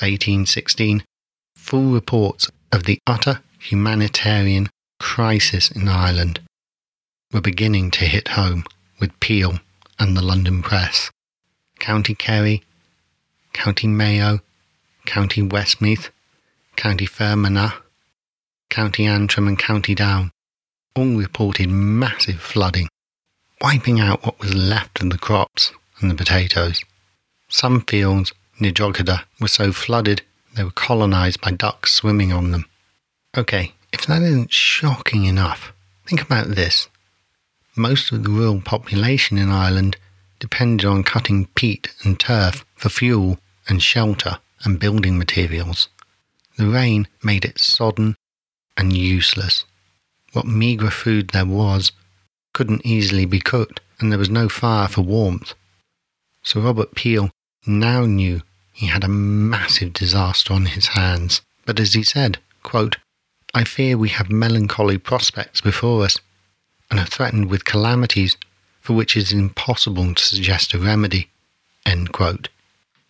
[0.00, 1.02] 1816,
[1.54, 4.68] full reports of the utter humanitarian
[4.98, 6.40] crisis in Ireland
[7.32, 8.64] were beginning to hit home
[8.98, 9.60] with Peel
[9.98, 11.10] and the London press.
[11.78, 12.62] County Kerry,
[13.52, 14.40] County Mayo,
[15.06, 16.10] County Westmeath,
[16.76, 17.72] County Fermanagh,
[18.68, 20.30] County Antrim, and County Down
[20.94, 22.88] all reported massive flooding,
[23.60, 26.82] wiping out what was left of the crops and the potatoes.
[27.52, 30.22] Some fields near Drogheda were so flooded
[30.54, 32.66] they were colonised by ducks swimming on them.
[33.36, 35.72] Okay, if that isn't shocking enough,
[36.06, 36.88] think about this.
[37.74, 39.96] Most of the rural population in Ireland
[40.38, 43.38] depended on cutting peat and turf for fuel
[43.68, 45.88] and shelter and building materials.
[46.56, 48.16] The rain made it sodden
[48.76, 49.64] and useless.
[50.32, 51.90] What meagre food there was
[52.52, 55.54] couldn't easily be cooked, and there was no fire for warmth.
[56.42, 57.30] So Robert Peel
[57.66, 58.42] now knew
[58.72, 61.42] he had a massive disaster on his hands.
[61.66, 62.96] But as he said, quote,
[63.52, 66.18] I fear we have melancholy prospects before us,
[66.90, 68.36] and are threatened with calamities
[68.80, 71.28] for which it is impossible to suggest a remedy.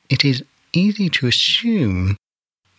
[0.09, 0.43] It is
[0.73, 2.17] easy to assume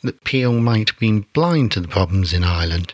[0.04, 2.94] that Peel might have been blind to the problems in Ireland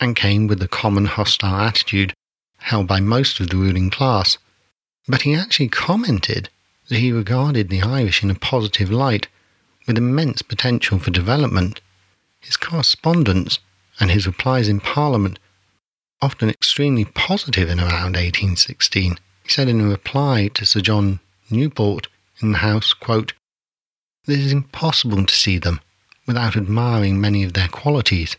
[0.00, 2.14] and came with the common hostile attitude
[2.58, 4.38] held by most of the ruling class,
[5.06, 6.48] but he actually commented
[6.88, 9.28] that he regarded the Irish in a positive light
[9.86, 11.80] with immense potential for development.
[12.40, 13.58] His correspondence
[13.98, 15.38] and his replies in Parliament
[16.22, 19.18] often extremely positive in around 1816.
[19.42, 21.20] He said in a reply to Sir John
[21.50, 22.08] Newport
[22.40, 23.32] in the House, quote,
[24.26, 25.80] It is impossible to see them
[26.26, 28.36] without admiring many of their qualities.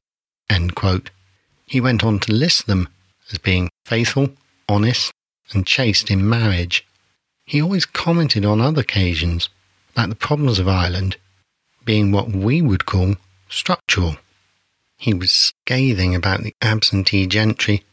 [1.67, 2.89] He went on to list them
[3.31, 4.29] as being faithful,
[4.69, 5.11] honest,
[5.53, 6.85] and chaste in marriage.
[7.47, 9.49] He always commented on other occasions
[9.93, 11.17] about the problems of Ireland
[11.85, 13.15] being what we would call
[13.49, 14.17] structural.
[14.97, 17.83] He was scathing about the absentee gentry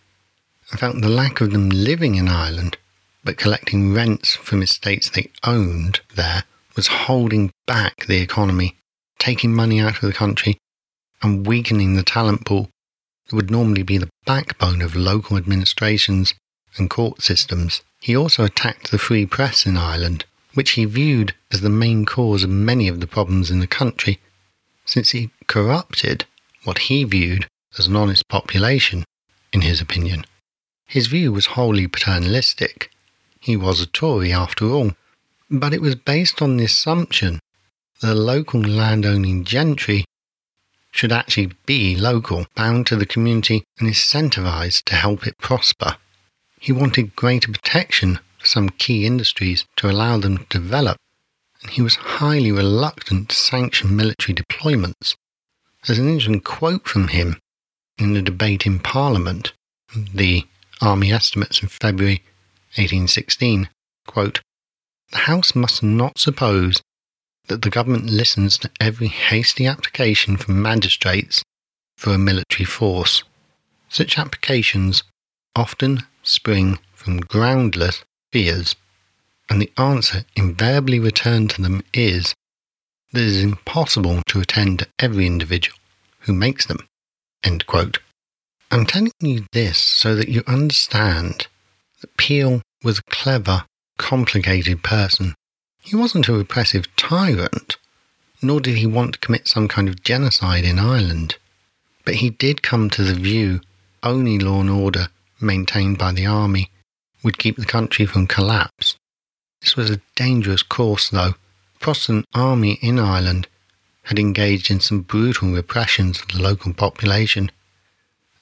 [0.76, 2.76] felt the lack of them living in Ireland
[3.24, 6.44] but collecting rents from estates they owned there
[6.76, 8.76] was holding back the economy,
[9.18, 10.58] taking money out of the country,
[11.22, 12.68] and weakening the talent pool
[13.28, 16.34] that would normally be the backbone of local administrations
[16.76, 17.82] and court systems.
[18.04, 22.44] He also attacked the free press in Ireland, which he viewed as the main cause
[22.44, 24.20] of many of the problems in the country,
[24.84, 26.26] since he corrupted
[26.64, 27.46] what he viewed
[27.78, 29.06] as an honest population,
[29.54, 30.26] in his opinion.
[30.86, 32.90] His view was wholly paternalistic,
[33.40, 34.92] he was a Tory after all.
[35.50, 37.40] But it was based on the assumption
[38.00, 40.04] that the local landowning gentry
[40.90, 45.96] should actually be local, bound to the community, and incentivized to help it prosper.
[46.64, 50.96] He wanted greater protection for some key industries to allow them to develop,
[51.60, 55.14] and he was highly reluctant to sanction military deployments.
[55.84, 57.38] There's an interesting quote from him
[57.98, 59.52] in the debate in Parliament,
[59.94, 60.46] the
[60.80, 62.22] Army estimates in February
[62.76, 63.68] 1816,
[64.06, 64.40] quote,
[65.10, 66.80] The House must not suppose
[67.48, 71.42] that the government listens to every hasty application from magistrates
[71.98, 73.22] for a military force.
[73.90, 75.02] Such applications
[75.54, 78.02] often spring from groundless
[78.32, 78.74] fears,
[79.48, 82.34] and the answer invariably returned to them is
[83.12, 85.78] that it is impossible to attend to every individual
[86.20, 86.78] who makes them.
[88.70, 91.46] I'm telling you this so that you understand
[92.00, 93.64] that Peel was a clever,
[93.98, 95.34] complicated person.
[95.80, 97.76] He wasn't a repressive tyrant,
[98.42, 101.36] nor did he want to commit some kind of genocide in Ireland.
[102.04, 103.60] But he did come to the view
[104.02, 105.08] only law and order
[105.44, 106.70] maintained by the army
[107.22, 108.96] would keep the country from collapse.
[109.60, 111.34] This was a dangerous course, though.
[111.74, 113.46] The Protestant army in Ireland
[114.04, 117.50] had engaged in some brutal repressions of the local population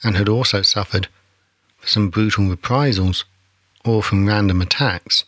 [0.03, 1.09] and had also suffered
[1.85, 3.25] some brutal reprisals
[3.85, 5.25] or from random attacks.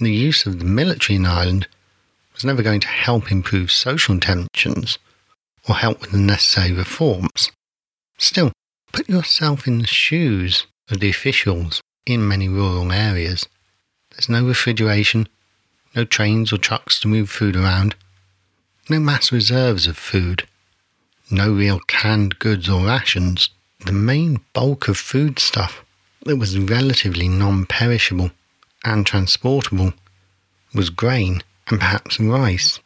[0.00, 1.68] The use of the military in Ireland
[2.32, 4.98] was never going to help improve social tensions
[5.68, 7.50] or help with the necessary reforms.
[8.16, 8.52] Still,
[8.92, 13.46] put yourself in the shoes of the officials in many rural areas.
[14.10, 15.28] There's no refrigeration,
[15.94, 17.94] no trains or trucks to move food around,
[18.88, 20.46] no mass reserves of food,
[21.30, 23.50] no real canned goods or rations.
[23.84, 25.84] The main bulk of foodstuff
[26.24, 28.30] that was relatively non perishable
[28.84, 29.92] and transportable
[30.74, 32.80] was grain and perhaps rice,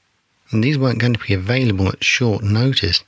[0.51, 3.05] and these weren't going to be available at short notice.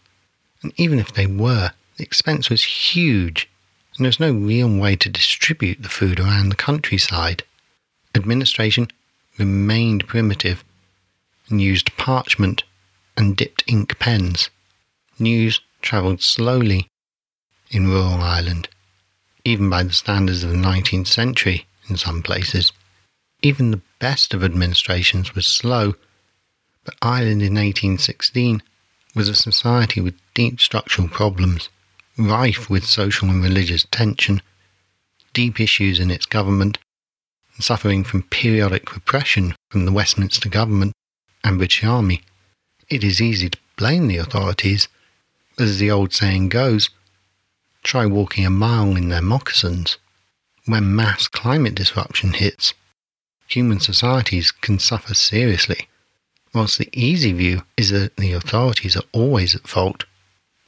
[0.62, 3.48] And even if they were, the expense was huge,
[3.96, 7.44] and there was no real way to distribute the food around the countryside.
[8.14, 8.88] Administration
[9.38, 10.64] remained primitive
[11.48, 12.64] and used parchment
[13.16, 14.50] and dipped ink pens.
[15.18, 16.88] News travelled slowly
[17.70, 18.68] in rural Ireland,
[19.44, 22.72] even by the standards of the 19th century in some places.
[23.42, 25.94] Even the best of administrations was slow,
[26.84, 28.62] but Ireland in 1816
[29.14, 31.68] was a society with deep structural problems,
[32.16, 34.40] rife with social and religious tension,
[35.32, 36.78] deep issues in its government,
[37.54, 40.92] and suffering from periodic repression from the Westminster government
[41.42, 42.22] and British Army.
[42.88, 44.88] It is easy to blame the authorities,
[45.56, 46.90] but as the old saying goes,
[47.82, 49.98] try walking a mile in their moccasins.
[50.66, 52.74] When mass climate disruption hits,
[53.46, 55.88] human societies can suffer seriously.
[56.54, 60.04] Whilst the easy view is that the authorities are always at fault,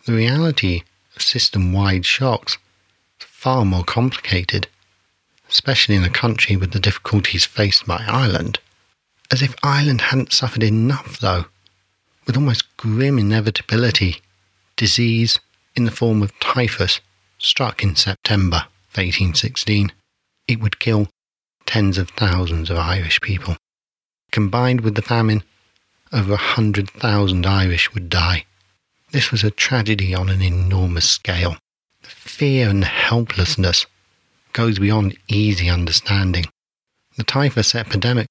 [0.05, 0.83] the reality
[1.21, 2.59] system wide shocks
[3.21, 4.69] is far more complicated,
[5.51, 8.59] especially in a country with the difficulties faced by Ireland.
[9.31, 11.47] As if Ireland hadn't suffered enough, though,
[12.27, 14.23] with almost grim inevitability,
[14.77, 15.39] disease
[15.75, 17.01] in the form of typhus
[17.39, 19.93] struck in September of 1816.
[20.49, 21.09] It would kill
[21.67, 23.57] tens of thousands of Irish people.
[24.33, 25.43] Combined with the famine,
[26.13, 28.45] over a hundred thousand Irish would die.
[29.17, 31.57] This was a tragedy on an enormous scale.
[32.03, 33.87] The fear and helplessness
[34.53, 36.45] goes beyond easy understanding.
[37.17, 38.27] The typhus epidemic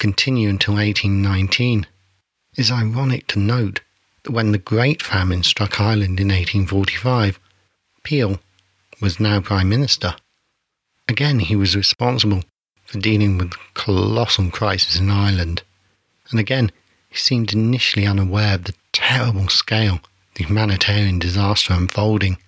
[0.00, 1.86] continued until 1819.
[2.52, 3.80] It is ironic to note
[4.24, 7.38] that when the Great Famine struck Ireland in 1845,
[8.02, 8.40] Peel
[9.00, 10.16] was now Prime Minister.
[11.06, 12.42] Again, he was responsible
[12.86, 15.62] for dealing with the colossal crisis in Ireland.
[16.32, 16.72] And again,
[17.08, 20.00] he seemed initially unaware of the terrible scale
[20.34, 22.38] the humanitarian disaster unfolding.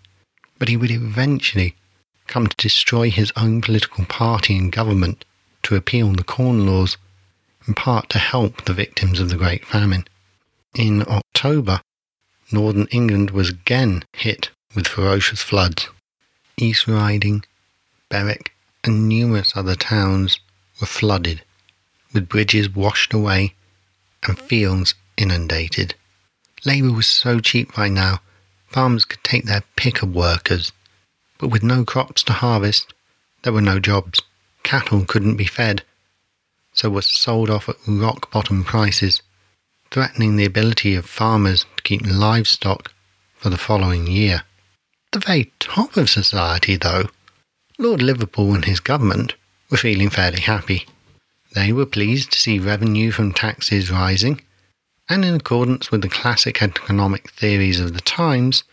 [0.58, 1.76] But he would eventually
[2.26, 5.24] come to destroy his own political party and government
[5.62, 6.96] to repeal the Corn Laws,
[7.66, 10.06] in part to help the victims of the Great Famine.
[10.74, 11.80] In October,
[12.52, 15.88] northern England was again hit with ferocious floods.
[16.56, 17.44] East Riding,
[18.08, 18.52] Berwick,
[18.84, 20.38] and numerous other towns
[20.80, 21.42] were flooded,
[22.12, 23.54] with bridges washed away
[24.22, 25.94] and fields inundated.
[26.64, 28.20] Labour was so cheap by now,
[28.68, 30.72] farmers could take their pick of workers,
[31.38, 32.92] but with no crops to harvest,
[33.42, 34.20] there were no jobs.
[34.62, 35.84] Cattle couldn't be fed,
[36.72, 39.22] so were sold off at rock bottom prices,
[39.90, 42.92] threatening the ability of farmers to keep livestock
[43.36, 44.42] for the following year.
[45.12, 47.08] The very top of society, though,
[47.78, 49.34] Lord Liverpool and his government
[49.70, 50.86] were feeling fairly happy.
[51.54, 54.42] They were pleased to see revenue from taxes rising,
[55.08, 58.64] and in accordance with the classic economic theories of the times,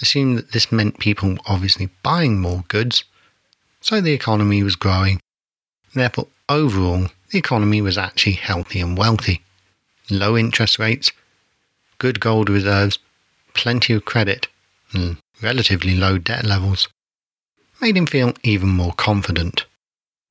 [0.00, 3.04] assumed that this meant people were obviously buying more goods,
[3.80, 5.20] so the economy was growing.
[5.94, 9.42] Therefore, overall, the economy was actually healthy and wealthy.
[10.10, 11.12] Low interest rates,
[11.98, 12.98] good gold reserves,
[13.54, 14.48] plenty of credit,
[14.92, 16.88] and relatively low debt levels
[17.80, 19.64] made him feel even more confident.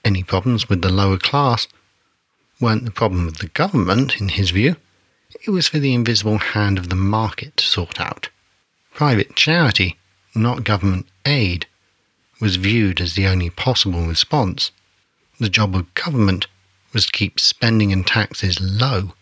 [0.03, 1.67] Any problems with the lower class
[2.59, 4.75] weren't the problem of the government, in his view.
[5.45, 8.29] It was for the invisible hand of the market to sort out.
[8.93, 9.97] Private charity,
[10.35, 11.65] not government aid,
[12.41, 14.71] was viewed as the only possible response.
[15.39, 16.47] The job of government
[16.93, 19.13] was to keep spending and taxes low.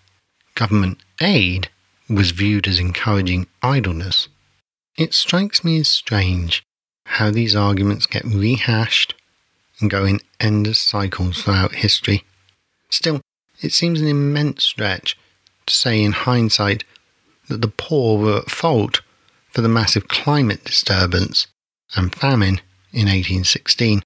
[0.56, 1.70] Government aid
[2.10, 4.28] was viewed as encouraging idleness.
[4.98, 6.64] It strikes me as strange
[7.06, 9.14] how these arguments get rehashed
[9.80, 12.24] and go in endless cycles throughout history.
[12.90, 13.22] Still,
[13.62, 15.16] it seems an immense stretch
[15.70, 16.84] say in hindsight
[17.48, 19.02] that the poor were at fault
[19.52, 21.48] for the massive climate disturbance
[21.96, 22.62] and famine
[22.92, 24.04] in 1816,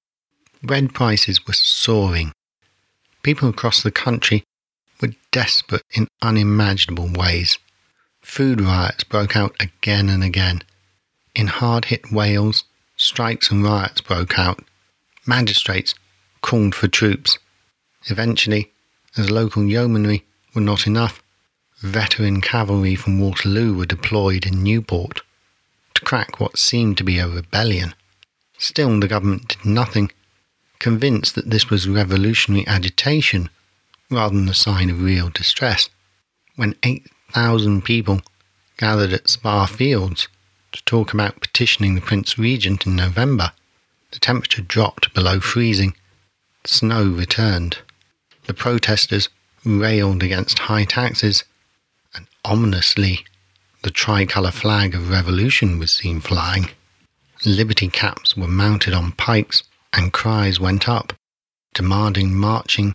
[0.63, 2.31] bread prices were soaring.
[3.23, 4.43] People across the country
[5.01, 7.57] were desperate in unimaginable ways.
[8.21, 10.61] Food riots broke out again and again.
[11.35, 14.63] In hard hit Wales, strikes and riots broke out.
[15.25, 15.95] Magistrates
[16.41, 17.37] called for troops.
[18.05, 18.71] Eventually,
[19.17, 21.20] as local yeomanry were not enough,
[21.81, 25.21] veteran cavalry from Waterloo were deployed in Newport
[25.93, 27.93] to crack what seemed to be a rebellion.
[28.57, 30.11] Still, the government did nothing,
[30.79, 33.49] convinced that this was revolutionary agitation
[34.09, 35.89] rather than a sign of real distress.
[36.55, 38.21] When 8,000 people
[38.77, 40.27] gathered at Spa Fields
[40.71, 43.51] to talk about petitioning the Prince Regent in November,
[44.11, 45.95] the temperature dropped below freezing.
[46.65, 47.79] Snow returned.
[48.45, 49.29] The protesters
[49.63, 51.43] railed against high taxes,
[52.43, 53.25] ominously,
[53.83, 56.69] the tricolour flag of revolution was seen flying.
[57.45, 59.63] Liberty caps were mounted on pikes,
[59.93, 61.13] and cries went up,
[61.73, 62.93] demanding marching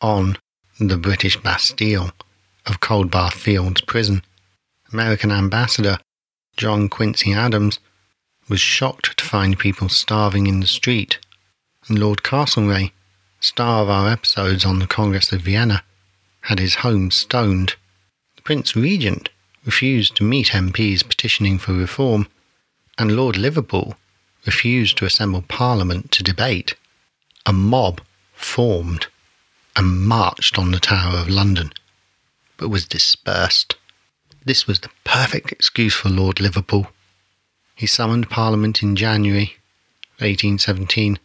[0.00, 0.36] on
[0.78, 2.10] the British Bastille
[2.66, 4.22] of Coldbath Fields Prison.
[4.92, 5.98] American Ambassador
[6.56, 7.78] John Quincy Adams
[8.48, 11.18] was shocked to find people starving in the street,
[11.88, 12.92] and Lord Castlereagh,
[13.40, 15.82] star of our episodes on the Congress of Vienna,
[16.42, 17.74] had his home stoned.
[18.46, 19.28] Prince Regent
[19.64, 22.28] refused to meet MPs petitioning for reform,
[22.96, 23.96] and Lord Liverpool
[24.44, 26.76] refused to assemble Parliament to debate.
[27.44, 28.00] A mob
[28.34, 29.08] formed
[29.74, 31.72] and marched on the Tower of London,
[32.56, 33.74] but was dispersed.
[34.44, 36.86] This was the perfect excuse for Lord Liverpool.
[37.74, 39.56] He summoned Parliament in January
[40.20, 41.18] 1817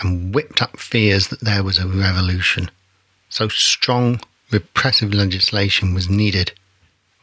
[0.00, 2.70] and whipped up fears that there was a revolution.
[3.28, 6.52] So strong repressive legislation was needed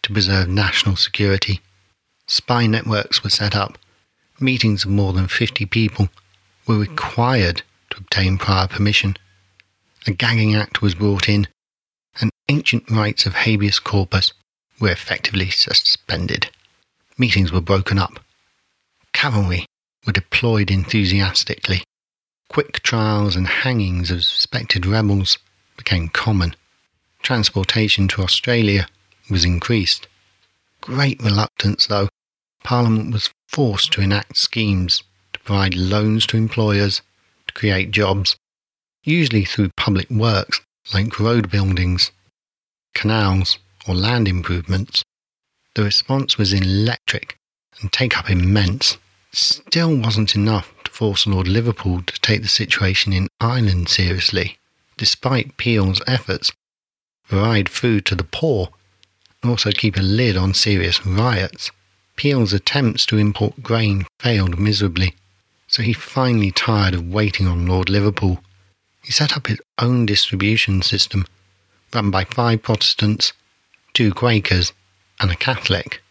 [0.02, 1.62] to preserve national security.
[2.28, 3.78] Spy networks were set up.
[4.40, 6.10] Meetings of more than 50 people
[6.68, 7.62] were required
[7.92, 9.16] to obtain prior permission.
[10.06, 11.48] A gagging act was brought in,
[12.20, 14.34] and ancient rights of habeas corpus
[14.80, 16.50] were effectively suspended.
[17.18, 18.20] Meetings were broken up.
[19.14, 19.66] Cavalry
[20.06, 21.84] were deployed enthusiastically.
[22.50, 25.38] Quick trials and hangings of suspected rebels
[25.78, 26.56] became common
[27.24, 28.88] transportation to Australia
[29.30, 30.08] was increased.
[30.82, 32.10] Great reluctance, though,
[32.64, 35.04] Parliament was forced to enact schemes
[35.34, 37.02] to provide loans to employers
[37.48, 38.36] to create jobs,
[39.04, 40.62] usually through public works
[40.94, 42.12] like road buildings,
[42.94, 43.58] canals,
[43.88, 45.04] or land improvements.
[45.76, 47.38] The response was electric
[47.82, 48.98] and take up immense.
[49.32, 54.58] Still wasn't enough to force Lord Liverpool to take the situation in Ireland seriously,
[54.98, 56.52] despite Peel's efforts
[57.28, 58.70] provide food to the poor,
[59.42, 61.72] and also keep a lid on serious riots.
[62.16, 65.16] Peel's attempts to import grain failed miserably,
[65.68, 68.44] so he finally tired of waiting on Lord Liverpool.
[69.04, 71.26] He set up his own distribution system,
[71.94, 73.34] run by five Protestants,
[73.94, 74.72] two Quakers,
[75.20, 76.02] and a Catholic.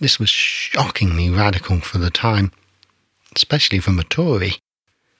[0.00, 2.52] This was shockingly radical for the time,
[3.34, 4.56] especially from a Tory,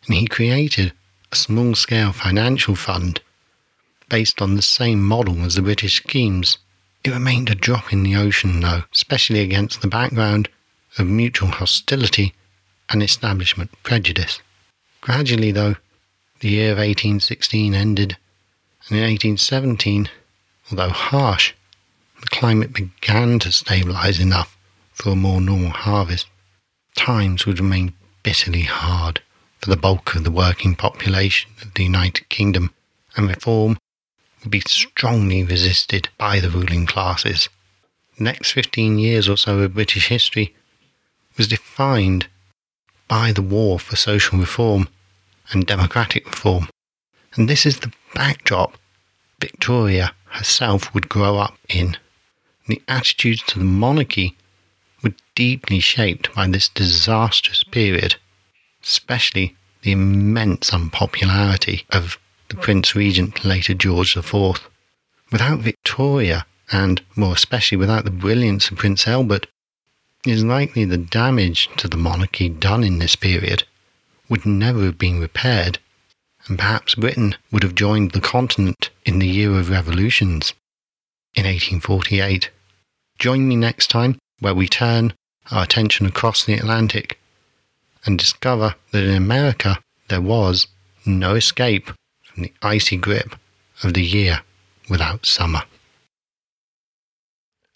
[0.07, 0.93] and he created
[1.33, 3.21] a small scale financial fund
[4.09, 6.59] based on the same model as the British schemes.
[7.05, 10.49] It remained a drop in the ocean, though, especially against the background
[10.99, 12.35] of mutual hostility
[12.89, 14.41] and establishment prejudice.
[15.01, 15.77] Gradually, though,
[16.41, 18.17] the year of 1816 ended,
[18.89, 20.09] and in 1817,
[20.71, 21.53] although harsh,
[22.21, 24.57] the climate began to stabilise enough
[24.93, 26.27] for a more normal harvest.
[26.97, 29.21] Times would remain bitterly hard
[29.61, 32.73] for the bulk of the working population of the United Kingdom,
[33.17, 33.78] and reform
[34.49, 37.49] be strongly resisted by the ruling classes.
[38.17, 40.55] The next 15 years or so of British history
[41.37, 42.27] was defined
[43.07, 44.89] by the war for social reform
[45.51, 46.69] and democratic reform.
[47.35, 48.77] And this is the backdrop
[49.41, 51.97] Victoria herself would grow up in.
[52.67, 54.37] The attitudes to the monarchy
[55.03, 58.17] were deeply shaped by this disastrous period,
[58.83, 62.19] especially the immense unpopularity of
[62.49, 64.69] the Prince Regent, later George IV.
[65.31, 69.47] Without Victoria, and more especially without the brilliance of Prince Albert,
[70.27, 73.65] it is likely the damage to the monarchy done in this period
[74.29, 75.79] would never have been repaired,
[76.47, 80.53] and perhaps Britain would have joined the continent in the year of revolutions
[81.35, 82.51] in 1848.
[83.19, 85.15] Join me next time where we turn
[85.51, 87.19] our attention across the Atlantic
[88.05, 89.79] and discover that in America
[90.09, 90.67] there was
[91.07, 91.91] no escape
[92.39, 93.35] from the icy grip
[93.83, 94.43] of the year
[94.89, 95.63] without summer.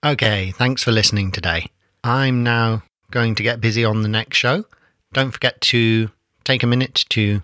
[0.05, 1.67] Okay, thanks for listening today.
[2.05, 4.65] I'm now going to get busy on the next show.
[5.13, 6.11] Don't forget to
[6.45, 7.43] take a minute to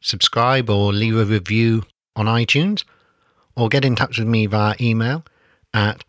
[0.00, 1.84] subscribe or leave a review
[2.16, 2.84] on iTunes
[3.56, 5.24] or get in touch with me via email
[5.72, 6.04] at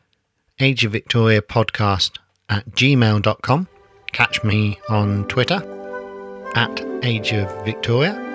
[0.60, 2.18] Age of Victoria podcast
[2.50, 3.68] at gmail.com.
[4.12, 5.62] Catch me on Twitter
[6.56, 8.27] at Age of Victoria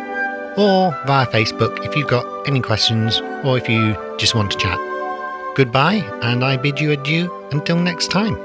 [0.56, 4.78] or via Facebook if you've got any questions or if you just want to chat.
[5.54, 8.36] Goodbye, and I bid you adieu until next time.